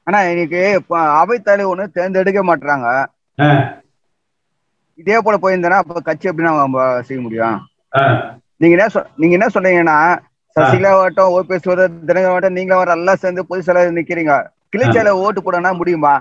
ஆனா 0.07 0.19
இன்னைக்கு 0.31 0.61
அவைத்தலைவர் 1.19 1.71
ஒண்ணு 1.71 1.85
தேர்ந்தெடுக்க 1.97 2.41
மாட்டாங்க 2.43 2.87
இதே 4.99 5.19
போல 5.25 5.35
போயிருந்தேன்னா 5.37 5.81
அப்ப 5.81 6.01
கட்சி 6.01 6.29
எப்படி 6.29 6.47
நம்ம 6.47 6.79
செய்ய 7.07 7.19
முடியும்? 7.21 7.57
நீங்க 8.61 8.73
என்ன 8.77 9.03
நீங்க 9.21 9.33
என்ன 9.37 9.47
சொல்றீங்கன்னா 9.53 9.97
சசிகலா 10.55 10.91
வட்டம் 10.99 11.33
ஓபிஎஸ் 11.37 11.69
வர 11.71 11.81
தினகரன் 12.07 12.35
வட்டம் 12.35 12.57
நீங்களா 12.57 12.79
வர 12.81 12.95
எல்லாம் 12.99 13.21
சேர்ந்து 13.23 13.41
பொது 13.49 13.61
செயலாளர் 13.67 13.97
நிக்கிறீங்க. 13.99 14.33
கிளைச்சேல 14.73 15.13
ஓட்டு 15.25 15.39
போடனா 15.45 15.71
முடியுமா? 15.79 16.13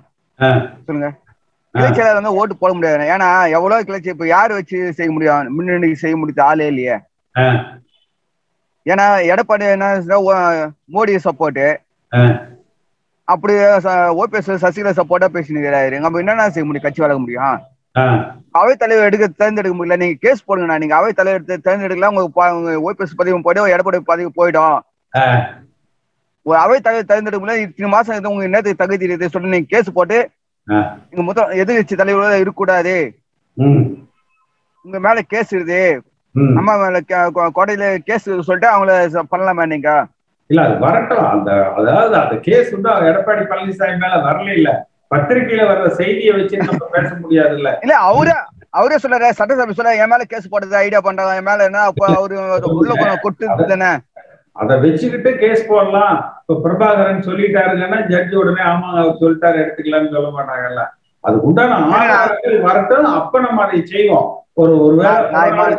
சொல்லுங்க. 0.87 1.09
கிளைச்சேலர் 1.75 2.19
வந்து 2.19 2.37
ஓட்டு 2.41 2.55
போட 2.63 2.73
முடியாது. 2.77 3.11
ஏன்னா 3.15 3.29
எவ்வளவு 3.57 3.87
கிளைச்சி 3.89 4.15
இப்ப 4.15 4.27
யாரு 4.37 4.53
வச்சு 4.59 4.79
செய்ய 4.99 5.11
முடியும்? 5.17 5.51
முன்னணி 5.57 5.91
செய்ய 6.03 6.15
முடியாது 6.21 6.43
ஆளே 6.51 6.67
இல்லையே. 6.73 6.97
ஏன்னா 8.87 9.07
எடப்பாடி 9.33 9.65
என்ன 9.77 9.89
மோடி 10.95 11.15
சப்போர்ட் 11.27 11.63
அப்படி 13.29 13.55
ஓபிஎஸ் 14.21 14.51
சசிகலா 14.65 14.93
சப்போர்ட்டா 15.01 15.29
பேசினுக்கிறாரு 15.37 15.99
நம்ம 16.05 16.21
என்னென்ன 16.23 16.49
செய்ய 16.55 16.65
முடியும்? 16.69 16.87
கட்சி 16.87 17.03
வளர்க்க 17.03 17.25
முடியும்? 17.25 17.59
அவை 18.59 18.73
தலைவர் 18.77 19.07
எடுக்க 19.09 19.27
தேர்ந்தெடுக்க 19.41 19.75
முடியல. 19.77 19.97
நீங்க 20.03 20.17
கேஸ் 20.25 20.47
போடுங்கண்ணா. 20.47 20.79
நீங்க 20.83 20.95
அவை 20.97 21.13
தலைவர் 21.13 21.49
தேர்ந்தெடுக்கலாம். 21.67 22.15
உங்க 22.17 22.73
ஓபிஎஸ் 22.89 23.19
பதிவு 23.21 23.39
போயிடும். 23.47 23.71
எடப்பாடி 23.75 24.01
பதிவு 24.13 24.31
போயிடும். 24.39 24.79
ஒரு 26.47 26.59
அவை 26.65 26.77
தலைவர் 26.81 27.09
தேர்ந்தெடுக்க 27.11 27.41
முடியல. 27.43 27.65
இத்தனை 27.67 27.91
மாசம் 27.95 28.31
உங்க 28.35 28.49
என்னத்துக்கு 28.49 28.83
தகுதி 28.83 29.07
இருக்குது. 29.09 29.33
சொல்லி 29.35 29.55
நீங்க 29.55 29.71
கேஸ் 29.75 29.97
போட்டு 29.99 30.19
இங்க 31.13 31.23
மொத்தம் 31.27 31.53
எதிர்கட்சி 31.63 31.95
தலைவர் 32.01 32.41
இருக்கக்கூடாது. 32.43 32.95
உங்க 34.85 34.99
மேல 35.07 35.23
கேஸ் 35.33 35.51
இருக்குது. 35.57 35.83
அம்மா 36.59 36.75
மேல 36.83 36.99
கோட்டையில 37.57 37.87
கேஸ் 38.09 38.27
சொல்லிட்டு 38.49 38.69
அவங்கள 38.75 39.25
பண்ணலாமா 39.33 39.65
நீங்க? 39.73 39.91
இல்ல 40.51 40.61
அது 40.67 40.77
வரட்டும். 40.85 41.25
அந்த 41.33 41.51
அதாவது 41.79 42.15
அந்த 42.21 42.37
கேஸ் 42.47 42.71
வந்து 42.75 42.91
எடப்பாடி 43.11 43.43
பழனிசாமி 43.51 43.97
மேல 44.05 44.15
வரல 44.29 44.55
இல்ல. 44.59 44.71
பத்திரிகையில 45.11 45.63
வர்ற 45.71 45.87
செய்தியை 46.01 46.33
வச்சு 46.37 46.57
நம்ம 46.63 46.89
பேச 46.95 47.11
முடியாது 47.15 47.55
இல்ல 47.57 47.71
இல்ல 47.83 47.95
அவரே 48.09 48.35
அவரே 48.71 48.97
சொல்றாரு 48.97 49.39
சட்டசபை 49.39 49.75
சொல்ல 49.75 49.95
என் 50.03 50.13
மேல 50.13 50.25
கேஸ் 50.25 50.51
போடுறது 50.53 50.77
ஐடியா 50.83 51.01
பண்றாங்க 51.01 51.41
என் 51.41 51.49
மேல 51.49 51.65
என்ன 51.65 51.81
அப்ப 51.83 52.05
அவரு 52.19 52.37
உள்ள 52.81 53.17
கொட்டு 53.25 53.47
தானே? 53.73 53.91
அதை 54.57 54.75
வச்சுக்கிட்டு 54.79 55.31
கேஸ் 55.39 55.69
போடலாம். 55.69 56.15
இப்ப 56.41 56.57
பிரபாகரன் 56.65 57.27
சொல்லிட்டாருங்கன்னா 57.27 57.99
ஜட்ஜி 58.13 58.35
உடனே 58.35 58.63
ஆமாங்க 58.71 58.99
அவர் 59.03 59.21
சொல்லிட்டாரு 59.21 59.57
எடுத்துக்கலாம்னு 59.63 60.15
சொல்ல 60.15 60.31
மாட்டாங்கல்ல. 60.37 60.83
அதுக்கு 61.25 61.47
உண்டான 61.47 61.79
ஆதாரங்கள் 61.97 62.59
வரட்டும் 62.67 63.09
அப்ப 63.19 63.41
நம்ம 63.41 63.63
அதை 63.67 63.81
செய்வோம். 63.87 64.29
ஒரு 64.55 64.73
ஒருவேளை 64.85 65.13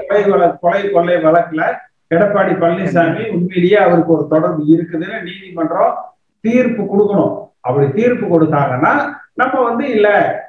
கொலை 0.07 0.21
கொலை 0.63 0.81
கொள்ளை 0.93 1.15
வழக்குல 1.25 1.63
எடப்பாடி 2.11 2.53
பழனிசாமி 2.61 3.23
உண்மையிலேயே 3.35 3.77
அவருக்கு 3.85 4.15
ஒரு 4.17 4.25
தொடர்பு 4.27 4.63
இருக்குதுன்னு 4.75 5.19
நீதிமன்றம் 5.27 5.93
தீர்ப்பு 6.43 6.83
கொடுக்கணும். 6.83 7.33
அப்படி 7.61 7.87
தீர்ப்பு 7.91 8.25
கொடுத்தாங்கன்னா 8.27 8.93
நம்ம 9.37 9.61
வந்து 9.61 9.85
இல்ல 9.89 10.07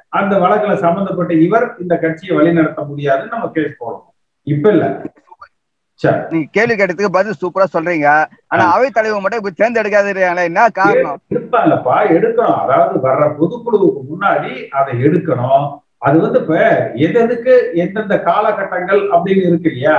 அந்த 0.09 0.37
வழக்குல 0.37 0.73
சம்பந்தப்பட்ட 0.75 1.33
இவர் 1.45 1.75
இந்த 1.79 1.95
கட்சியை 1.97 2.37
வழிநடத்த 2.37 2.81
முடியாதுன்னு 2.83 3.29
நம்ம 3.29 3.47
கேஸ் 3.47 3.79
போடணும் 3.79 4.09
இப்ப 4.47 4.69
இல்ல. 4.71 4.85
நீங்க 6.31 6.47
கேள்வி 6.51 6.75
கேட்டதுக்கு 6.75 7.17
பதில் 7.17 7.39
சூப்பரா 7.41 7.65
சொல்றீங்க. 7.73 8.07
ஆனா 8.47 8.63
அவை 8.73 8.89
தலைவர் 8.89 9.21
மட்டும் 9.21 9.41
இப்ப 9.41 9.51
தேர்ந்தெடுக்காதீங்களே 9.51 10.45
என்ன 10.45 10.69
காரணம்? 10.69 11.19
எடுப்பாங்கப்பா 11.31 11.95
எடுக்கணும். 12.15 12.59
அதாவது 12.63 12.95
வர்ற 12.99 13.23
பொதுக்குழுவுக்கு 13.39 14.01
முன்னாடி 14.09 14.51
அதை 14.69 14.93
எடுக்கணும். 15.01 15.63
அது 15.99 16.19
வந்து 16.19 16.39
இப்ப 16.39 16.55
எது 16.95 17.19
எதுக்கு 17.19 17.53
எந்தெந்த 17.73 18.15
காலகட்டங்கள் 18.21 19.01
அப்படின்னு 19.13 19.45
இருக்கு 19.49 19.69
இல்லையா? 19.69 19.95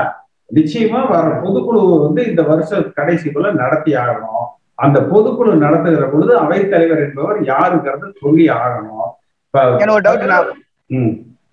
நிச்சயமா 0.51 1.09
வர 1.09 1.29
பொதுக்குழு 1.45 1.81
வந்து 2.07 2.27
இந்த 2.27 2.43
வருஷ 2.43 2.81
கடைசிக்குள்ள 2.99 3.53
நடத்தி 3.53 3.95
ஆகணும். 3.95 4.45
அந்த 4.75 5.01
பொதுக்குழு 5.01 5.53
நடத்துகிற 5.55 6.07
பொழுது 6.07 6.33
அவைத்தலைவர் 6.41 7.03
என்பவர் 7.07 7.43
யாருங்கிறத 7.43 8.11
சொல்லி 8.21 8.49
ஆகணும். 8.49 9.11
எனக்கு 9.55 9.97
ஒரு 9.97 10.05
டவுட் 10.07 10.27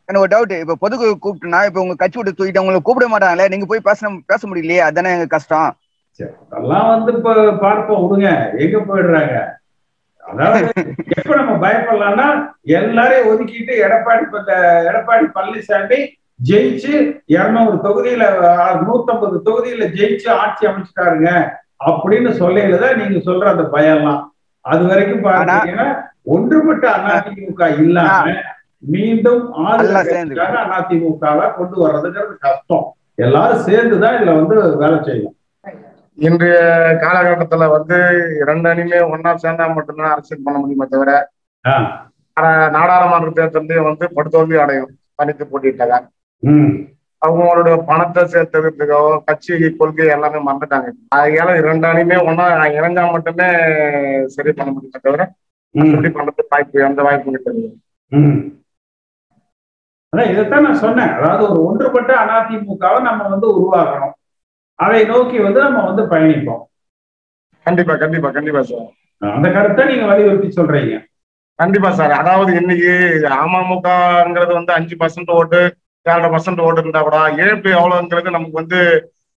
எனக்கு 0.06 0.24
ஒரு 0.24 0.32
டவுட் 0.34 0.54
இப்ப 0.60 0.78
பொதுக்குழு 0.84 1.14
கூப்பிட்டுனா 1.26 1.66
இப்ப 1.66 1.82
உங்க 1.82 1.96
கட்சி 1.98 2.20
விட்டு 2.20 2.38
தூக்கிட்டு 2.38 2.62
உங்களை 2.64 2.80
கூப்பிட 2.82 3.08
மாட்டாங்களே 3.08 3.50
நீங்க 3.50 3.66
போய் 3.66 3.88
பேச 3.90 4.10
பேச 4.26 4.48
முடியலையே? 4.48 4.78
அதானே 4.78 5.12
எங்க 5.12 5.26
கஷ்டம். 5.26 5.78
அதெல்லாம் 6.52 6.88
வந்து 6.88 7.12
இப்ப 7.18 7.54
பார்ப்போம். 7.54 8.04
விடுங்க. 8.04 8.30
எங்க 8.58 8.78
போயிடுறாங்க? 8.78 9.36
அதாவது 10.24 10.72
எப்ப 11.18 11.36
நம்ம 11.36 11.54
பயப்படலாம்னா 11.68 12.28
எல்லாரையும் 12.62 13.30
ஒதுக்கிட்டு 13.32 13.74
எடப்பாடி 13.86 14.26
எடப்பாடி 14.90 15.26
பழனிசாமி 15.38 16.00
ஜெயிச்சு 16.50 16.94
இருநூறு 17.26 17.76
தொகுதியில 17.86 18.24
நூத்தம்பது 18.86 19.38
தொகுதியில 19.48 19.88
ஜெயிச்சு 19.98 20.30
ஆட்சி 20.30 20.68
அமைச்சிட்டாருங்க. 20.68 21.32
அப்படின்னு 21.82 22.32
சொல்லையில 22.40 22.80
தான் 22.80 23.00
நீங்க 23.00 23.20
சொல்ற 23.26 23.46
அந்த 23.48 23.66
பயம்லாம். 23.74 24.22
அது 24.66 24.84
வரைக்கும் 24.86 25.26
பாத்தீங்கன்னா 25.28 25.88
ஒன்றுபட்ட 26.26 26.86
அதிமுக 27.12 27.62
இல்லாம 27.78 28.34
மீண்டும். 28.88 29.44
ஆளுநர் 29.64 30.10
அதிமுகவை 30.78 31.48
கொண்டு 31.52 31.76
வர்றதுங்கிறது 31.84 32.36
கஷ்டம். 32.40 32.86
எல்லாரும் 33.18 33.66
சேர்ந்துதான் 33.66 34.18
இதுல 34.18 34.36
வந்து 34.40 34.56
வேலை 34.78 34.98
செய்யும். 35.04 35.36
இன்றைய 36.18 36.56
காலகட்டத்துல 37.04 37.68
வந்து 37.70 37.98
ரெண்டு 38.50 38.70
அணியுமே 38.72 39.00
ஒன்னா 39.12 39.32
சேர்ந்தா 39.44 39.68
மட்டும்தான் 39.76 40.14
அரசியல் 40.14 40.46
பண்ண 40.46 40.58
முடியுமே 40.60 40.88
தவிர 40.88 41.12
நாடாளுமன்ற 42.76 43.30
தேர்தலையும் 43.38 43.88
வந்து 43.90 44.06
படுதோல்வி 44.16 44.58
அடையும். 44.64 44.92
தனித்து 45.16 45.46
போட்டிட்டாங்க 45.46 45.96
ம், 46.44 46.76
அவங்களோட 47.22 47.72
பணத்தை 47.84 48.22
சேர்த்ததுக்கோ 48.26 49.00
கட்சி 49.26 49.52
கொள்கை 49.74 50.08
எல்லாமே 50.08 50.40
மறந்துட்டாங்க. 50.46 50.88
அதனால 51.16 51.58
இரண்டு 51.58 51.86
அணியுமே 51.88 52.18
ஒன்னா 52.26 52.46
இணைஞ்சா 52.78 53.04
மட்டுமே 53.12 53.48
சரி 54.36 54.52
பண்ண 54.52 54.70
முடியுமே 54.72 55.00
தவிர 55.00 55.24
ம், 55.76 55.92
எப்படி 55.92 56.10
பண்றதுக்கு 56.10 56.54
வாய்ப்பு 56.54 56.86
எந்த 56.88 57.02
வாய்ப்பும் 57.02 57.36
கிடையாது 57.36 57.76
ம். 58.12 58.40
அதான் 60.14 60.32
இதைத்தான் 60.32 60.66
நான் 60.66 60.82
சொன்னேன். 60.82 61.12
அதாவது 61.18 61.44
ஒரு 61.50 61.60
ஒன்றுபட்ட 61.66 62.12
அதிமுகவை 62.32 63.00
நம்ம 63.02 63.28
வந்து 63.28 63.48
உருவாக்கணும். 63.56 64.16
அதை 64.80 65.00
நோக்கி 65.06 65.38
வந்து 65.40 65.60
நம்ம 65.62 65.84
வந்து 65.86 66.04
பயணிப்போம். 66.12 66.64
கண்டிப்பா 67.66 67.94
கண்டிப்பா 67.96 68.30
கண்டிப்பா 68.32 68.62
சார். 68.64 68.90
அந்த 69.22 69.48
கருத்தை 69.52 69.84
நீங்க 69.86 70.06
வலியுறுத்தி 70.06 70.50
சொல்றீங்க. 70.52 70.96
கண்டிப்பா 71.60 71.90
சார். 71.92 72.14
அதாவது 72.14 72.52
இன்னைக்கு 72.62 72.92
அமமுகங்கிறது 73.38 74.54
வந்து 74.54 74.74
அஞ்சு 74.74 74.96
பர்சன்ட் 74.96 75.32
ஓட்டு 75.32 75.62
ஏழரை 76.06 76.30
பர்சன்ட் 76.32 76.64
ஓட்டு 76.66 76.82
இருந்தா 76.82 77.02
கூட 77.02 77.18
இழப்பு 77.40 77.70
எவ்வளவுங்கிறது 77.76 78.36
நமக்கு 78.36 78.60
வந்து 78.60 78.80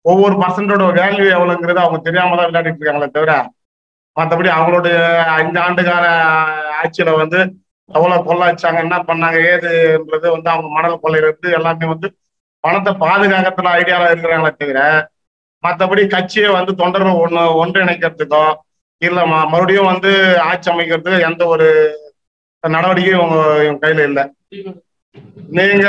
ஒவ்வொரு 0.05 0.35
பர்சன்டோட 0.41 0.85
வேல்யூ 0.99 1.25
எவ்வளவுங்கிறது 1.35 1.83
அவங்க 1.83 1.99
தெரியாம 2.07 2.37
தான் 2.37 2.49
விளையாடிட்டு 2.49 2.81
இருக்காங்களே 2.81 3.09
தவிர 3.15 3.33
மற்றபடி 4.17 4.49
அவங்களுடைய 4.55 4.97
ஐந்து 5.37 5.59
ஆண்டுகார 5.61 6.05
ஆட்சியில 6.79 7.13
வந்து 7.19 7.39
எவ்வளவு 7.89 8.25
கொள்ளாச்சாங்க 8.27 8.79
என்ன 8.85 8.97
பண்ணாங்க 9.07 9.37
ஏதுன்றது 9.47 10.27
வந்து 10.35 10.49
அவங்க 10.53 10.69
மணல் 10.75 11.01
கொள்ளையில 11.03 11.29
இருந்து 11.29 11.55
எல்லாமே 11.57 11.87
வந்து 11.93 12.07
பணத்தை 12.63 12.91
பாதுகாக்கத்துல 13.01 13.71
ஐடியால 13.79 14.11
இருக்கிறாங்களே 14.11 14.53
தவிர 14.59 14.79
மற்றபடி 15.63 16.03
கட்சியை 16.07 16.49
வந்து 16.55 16.71
தொண்டர்கள் 16.79 17.21
ஒன்று 17.23 17.41
ஒன்றிணைக்கிறதுக்கோ 17.61 18.45
இல்ல 19.01 19.19
மறுபடியும் 19.45 19.91
வந்து 19.91 20.11
ஆட்சி 20.49 20.69
அமைக்கிறதுக்கு 20.71 21.25
எந்த 21.27 21.43
ஒரு 21.53 21.67
நடவடிக்கையும் 22.63 23.23
உங்க 23.23 23.37
இவங்க 23.63 23.81
கையில 23.83 24.03
இல்லை. 24.09 24.23
நீங்க 25.55 25.87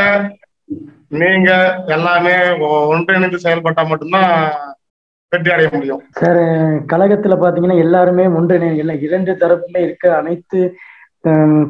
நீங்க 1.18 1.50
எல்லாமே 1.88 2.34
ஒன்றிணைந்து 2.92 3.38
செயல்பட்டா 3.44 3.82
மட்டும்தான் 3.88 4.30
வெற்றி 5.32 5.50
அடைய 5.52 5.68
முடியும். 5.72 6.02
சார் 6.18 6.42
கழகத்துல 6.92 7.34
பாத்தீங்கன்னா 7.38 7.78
எல்லாருமே 7.78 8.24
ஒன்றிணை 8.38 8.68
இல்லை 8.82 8.94
இரண்டு 9.00 9.32
தரப்புமே 9.40 9.80
இருக்க 9.84 10.04
அனைத்து 10.18 10.60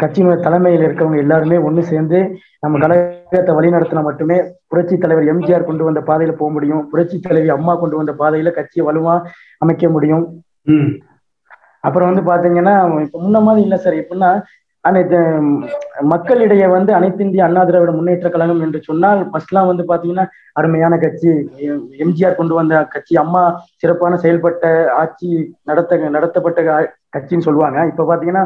கட்சியினுடைய 0.00 0.38
தலைமையில் 0.42 0.84
இருக்கவங்க 0.84 1.18
எல்லாருமே 1.18 1.56
ஒண்ணு 1.66 1.82
சேர்ந்து 1.82 2.18
நம்ம 2.62 2.78
கழகத்தை 2.78 3.52
வழிநடத்தினா 3.54 4.02
மட்டுமே 4.02 4.36
புரட்சி 4.70 4.94
தலைவர் 4.98 5.30
எம்ஜிஆர் 5.32 5.68
கொண்டு 5.68 5.84
வந்த 5.84 6.00
பாதையில 6.08 6.32
போக 6.32 6.50
முடியும். 6.50 6.82
புரட்சி 6.90 7.16
தலைவி 7.20 7.50
அம்மா 7.50 7.74
கொண்டு 7.74 7.96
வந்த 7.96 8.12
பாதையில 8.20 8.52
கட்சியை 8.52 8.84
வலுவா 8.86 9.14
அமைக்க 9.62 9.88
முடியும். 9.88 10.24
ம், 10.66 10.90
அப்புறம் 11.84 12.10
வந்து 12.10 12.24
பாத்தீங்கன்னா 12.30 12.74
இப்ப 13.04 13.20
முன்ன 13.20 13.42
மாதிரி 13.42 13.62
இல்ல 13.66 13.76
சார். 13.76 14.00
எப்படின்னா 14.02 14.30
அனைத்து 14.88 15.18
மக்களிடையே 16.12 16.66
வந்து 16.74 16.90
அனைத்து 16.96 17.20
இந்திய 17.26 17.44
அண்ணா 17.46 17.60
திராவிட 17.68 17.92
முன்னேற்ற 17.98 18.28
கழகம் 18.34 18.62
என்று 18.66 18.78
சொன்னால் 18.88 19.20
ஃபர்ஸ்ட்லாம் 19.30 19.70
வந்து 19.70 19.84
பாத்தீங்கன்னா 19.90 20.26
அருமையான 20.60 20.98
கட்சி 21.04 21.30
எம்ஜிஆர் 22.04 22.38
கொண்டு 22.40 22.54
வந்த 22.58 22.82
கட்சி 22.94 23.14
அம்மா 23.22 23.42
சிறப்பான 23.82 24.18
செயல்பட்ட 24.24 24.66
ஆட்சி 25.02 25.30
நடத்த 25.70 26.10
நடத்தப்பட்ட 26.16 26.60
கட்சின்னு 27.16 27.46
சொல்லுவாங்க. 27.48 27.80
இப்ப 27.90 28.06
பாத்தீங்கன்னா 28.10 28.44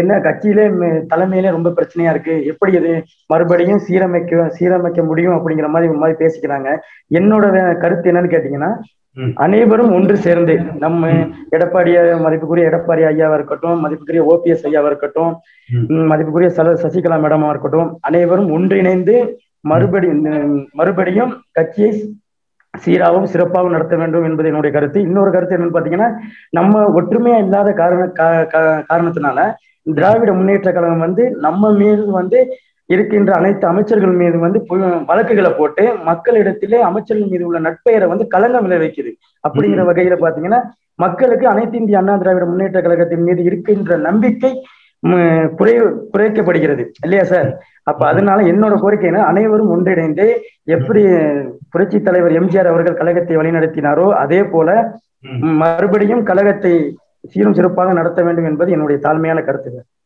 என்ன 0.00 0.12
கட்சியிலே 0.26 0.64
தலைமையிலே 1.12 1.50
ரொம்ப 1.56 1.68
பிரச்சனையா 1.76 2.12
இருக்கு. 2.14 2.34
எப்படி 2.52 2.72
அது 2.80 2.92
மறுபடியும் 3.32 3.82
சீரமைக்க 3.86 4.48
சீரமைக்க 4.58 5.02
முடியும் 5.10 5.36
அப்படிங்கிற 5.36 5.68
மாதிரி 5.74 5.92
மாதிரி 6.02 6.18
பேசிக்கிறாங்க. 6.24 6.68
என்னோட 7.20 7.44
கருத்து 7.84 8.10
என்னன்னு 8.12 8.34
கேட்டீங்கன்னா 8.34 8.70
அனைவரும் 9.42 9.92
ஒன்று 9.94 10.14
சேர்ந்து 10.24 10.54
நம்ம 10.78 11.02
எடப்பாடி 11.56 11.92
மதிப்புக்குரிய 12.24 12.70
எடப்பாடி 12.70 13.02
ஐயாவா 13.08 13.36
இருக்கட்டும் 13.38 13.82
மதிப்புக்குரிய 13.84 14.22
ஓபிஎஸ் 14.30 14.66
ஐயாவா 14.68 14.90
இருக்கட்டும் 14.92 15.32
மதிப்புக்குரிய 16.10 16.50
சல 16.56 16.74
சசிகலா 16.82 17.18
மேடமா 17.22 17.50
இருக்கட்டும் 17.50 17.90
அனைவரும் 18.02 18.50
ஒன்றிணைந்து 18.56 19.16
மறுபடி 19.64 20.08
ம், 20.16 20.60
மறுபடியும் 20.78 21.30
கட்சியை 21.52 21.90
சீராகவும் 22.74 23.30
சிறப்பாகவும் 23.32 23.74
நடத்த 23.74 23.94
வேண்டும் 23.96 24.26
என்பது 24.28 24.48
என்னுடைய 24.50 24.72
கருத்து. 24.72 24.98
இன்னொரு 25.06 25.30
கருத்து 25.32 25.56
என்னன்னு 25.56 25.76
பாத்தீங்கன்னா 25.76 26.08
நம்ம 26.52 26.82
ஒற்றுமையா 26.98 27.38
இல்லாத 27.44 27.68
காரண 27.74 28.02
காரணத்தினால 28.86 29.38
திராவிட 29.86 30.30
முன்னேற்ற 30.34 30.70
கழகம் 30.70 31.04
வந்து 31.04 31.24
நம்ம 31.44 31.70
மீது 31.78 32.02
வந்து 32.18 32.38
இருக்கின்ற 32.90 33.30
அனைத்து 33.38 33.64
அமைச்சர்கள் 33.66 34.18
மீது 34.20 34.36
வந்து 34.44 34.58
வழக்குகளை 35.10 35.50
போட்டு 35.52 35.84
மக்களிடத்திலே 36.08 36.78
அமைச்சர்கள் 36.88 37.30
மீது 37.32 37.44
உள்ள 37.48 37.58
நட்பெயரை 37.66 38.06
வந்து 38.12 38.26
களங்கம் 38.34 38.66
விளைவிக்குது 38.66 39.12
அப்படிங்கிற 39.44 39.84
வகையில 39.88 40.16
பாத்தீங்கன்னா 40.22 40.60
மக்களுக்கு 40.98 41.46
அனைத்து 41.48 41.76
இந்திய 41.80 42.00
அண்ணா 42.00 42.14
திராவிட 42.16 42.46
முன்னேற்ற 42.46 42.80
கழகத்தின் 42.80 43.26
மீது 43.26 43.42
இருக்கின்ற 43.48 43.96
நம்பிக்கை 44.08 44.52
குறை 45.58 45.74
குறைக்கப்படுகிறது. 46.12 46.84
இல்லையா 47.04 47.24
சார் 47.24 47.48
அப்ப 47.86 48.00
அதனால 48.08 48.38
என்னோட 48.52 48.74
கோரிக்கைனா 48.80 49.20
அனைவரும் 49.30 49.72
ஒன்றிணைந்து 49.74 50.26
எப்படி 50.76 51.02
புரட்சி 51.72 51.98
தலைவர் 52.00 52.34
எம்ஜிஆர் 52.40 52.70
அவர்கள் 52.72 52.98
கழகத்தை 53.00 53.36
வழிநடத்தினாரோ 53.38 54.06
அதே 54.22 54.40
போல 54.54 54.68
மறுபடியும் 55.62 56.24
கழகத்தை 56.30 56.72
சீரும் 57.32 57.56
சிறப்பாக 57.58 57.92
நடத்த 57.92 58.20
வேண்டும் 58.26 58.48
என்பது 58.50 58.74
என்னுடைய 58.76 58.98
தாழ்மையான 59.06 59.38
கருத்து 59.42 59.70
சரி. 59.70 59.78
அதான் 59.78 59.97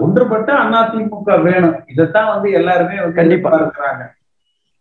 ஒன்றுபட்ட 0.00 0.54
அதிமுக 0.54 1.42
வேணும். 1.42 1.74
இதைத்தான் 1.86 2.28
வந்து 2.28 2.50
எல்லாருமே 2.50 2.98
வந்து 2.98 3.14
கண்டிப்பா. 3.14 3.60
இருக்கிறாங்க 3.60 4.08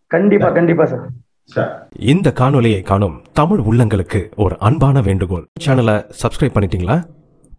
கண்டிப்பா 0.08 0.50
கண்டிப்பா 0.50 0.86
சார். 0.86 1.00
சரி. 1.43 1.69
இந்த 2.00 2.34
காணொளியை 2.36 2.82
காணும் 2.82 3.21
தமிழ் 3.34 3.60
உள்ளங்களுக்கு 3.60 4.30
ஒரு 4.36 4.56
அன்பான 4.60 5.02
வேண்டுகோள். 5.02 5.48
சேனலை 5.65 6.12
சப்ஸ்கிரைப் 6.24 6.54
பண்ணிட்டீங்களா? 6.54 7.04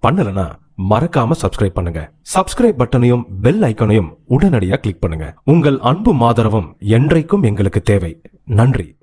பண்ணலனா 0.07 0.47
மறக்காம 0.91 1.31
சப்ஸ்கிரைப் 1.43 1.75
பண்ணுங்க. 1.75 2.11
சப்ஸ்கிரைப் 2.35 2.75
பட்டனையும் 2.79 3.25
பெல் 3.43 3.61
ஐக்கனையும் 3.61 4.17
உடனடியாக 4.25 4.77
கிளிக் 4.77 5.01
பண்ணுங்க. 5.01 5.35
உங்கள் 5.45 5.79
அன்பும் 5.79 6.21
ஆதரவும் 6.21 6.77
என்றைக்கும் 6.81 7.43
எங்களுக்கு 7.43 7.81
தேவை. 7.81 8.21
நன்றி. 8.45 8.95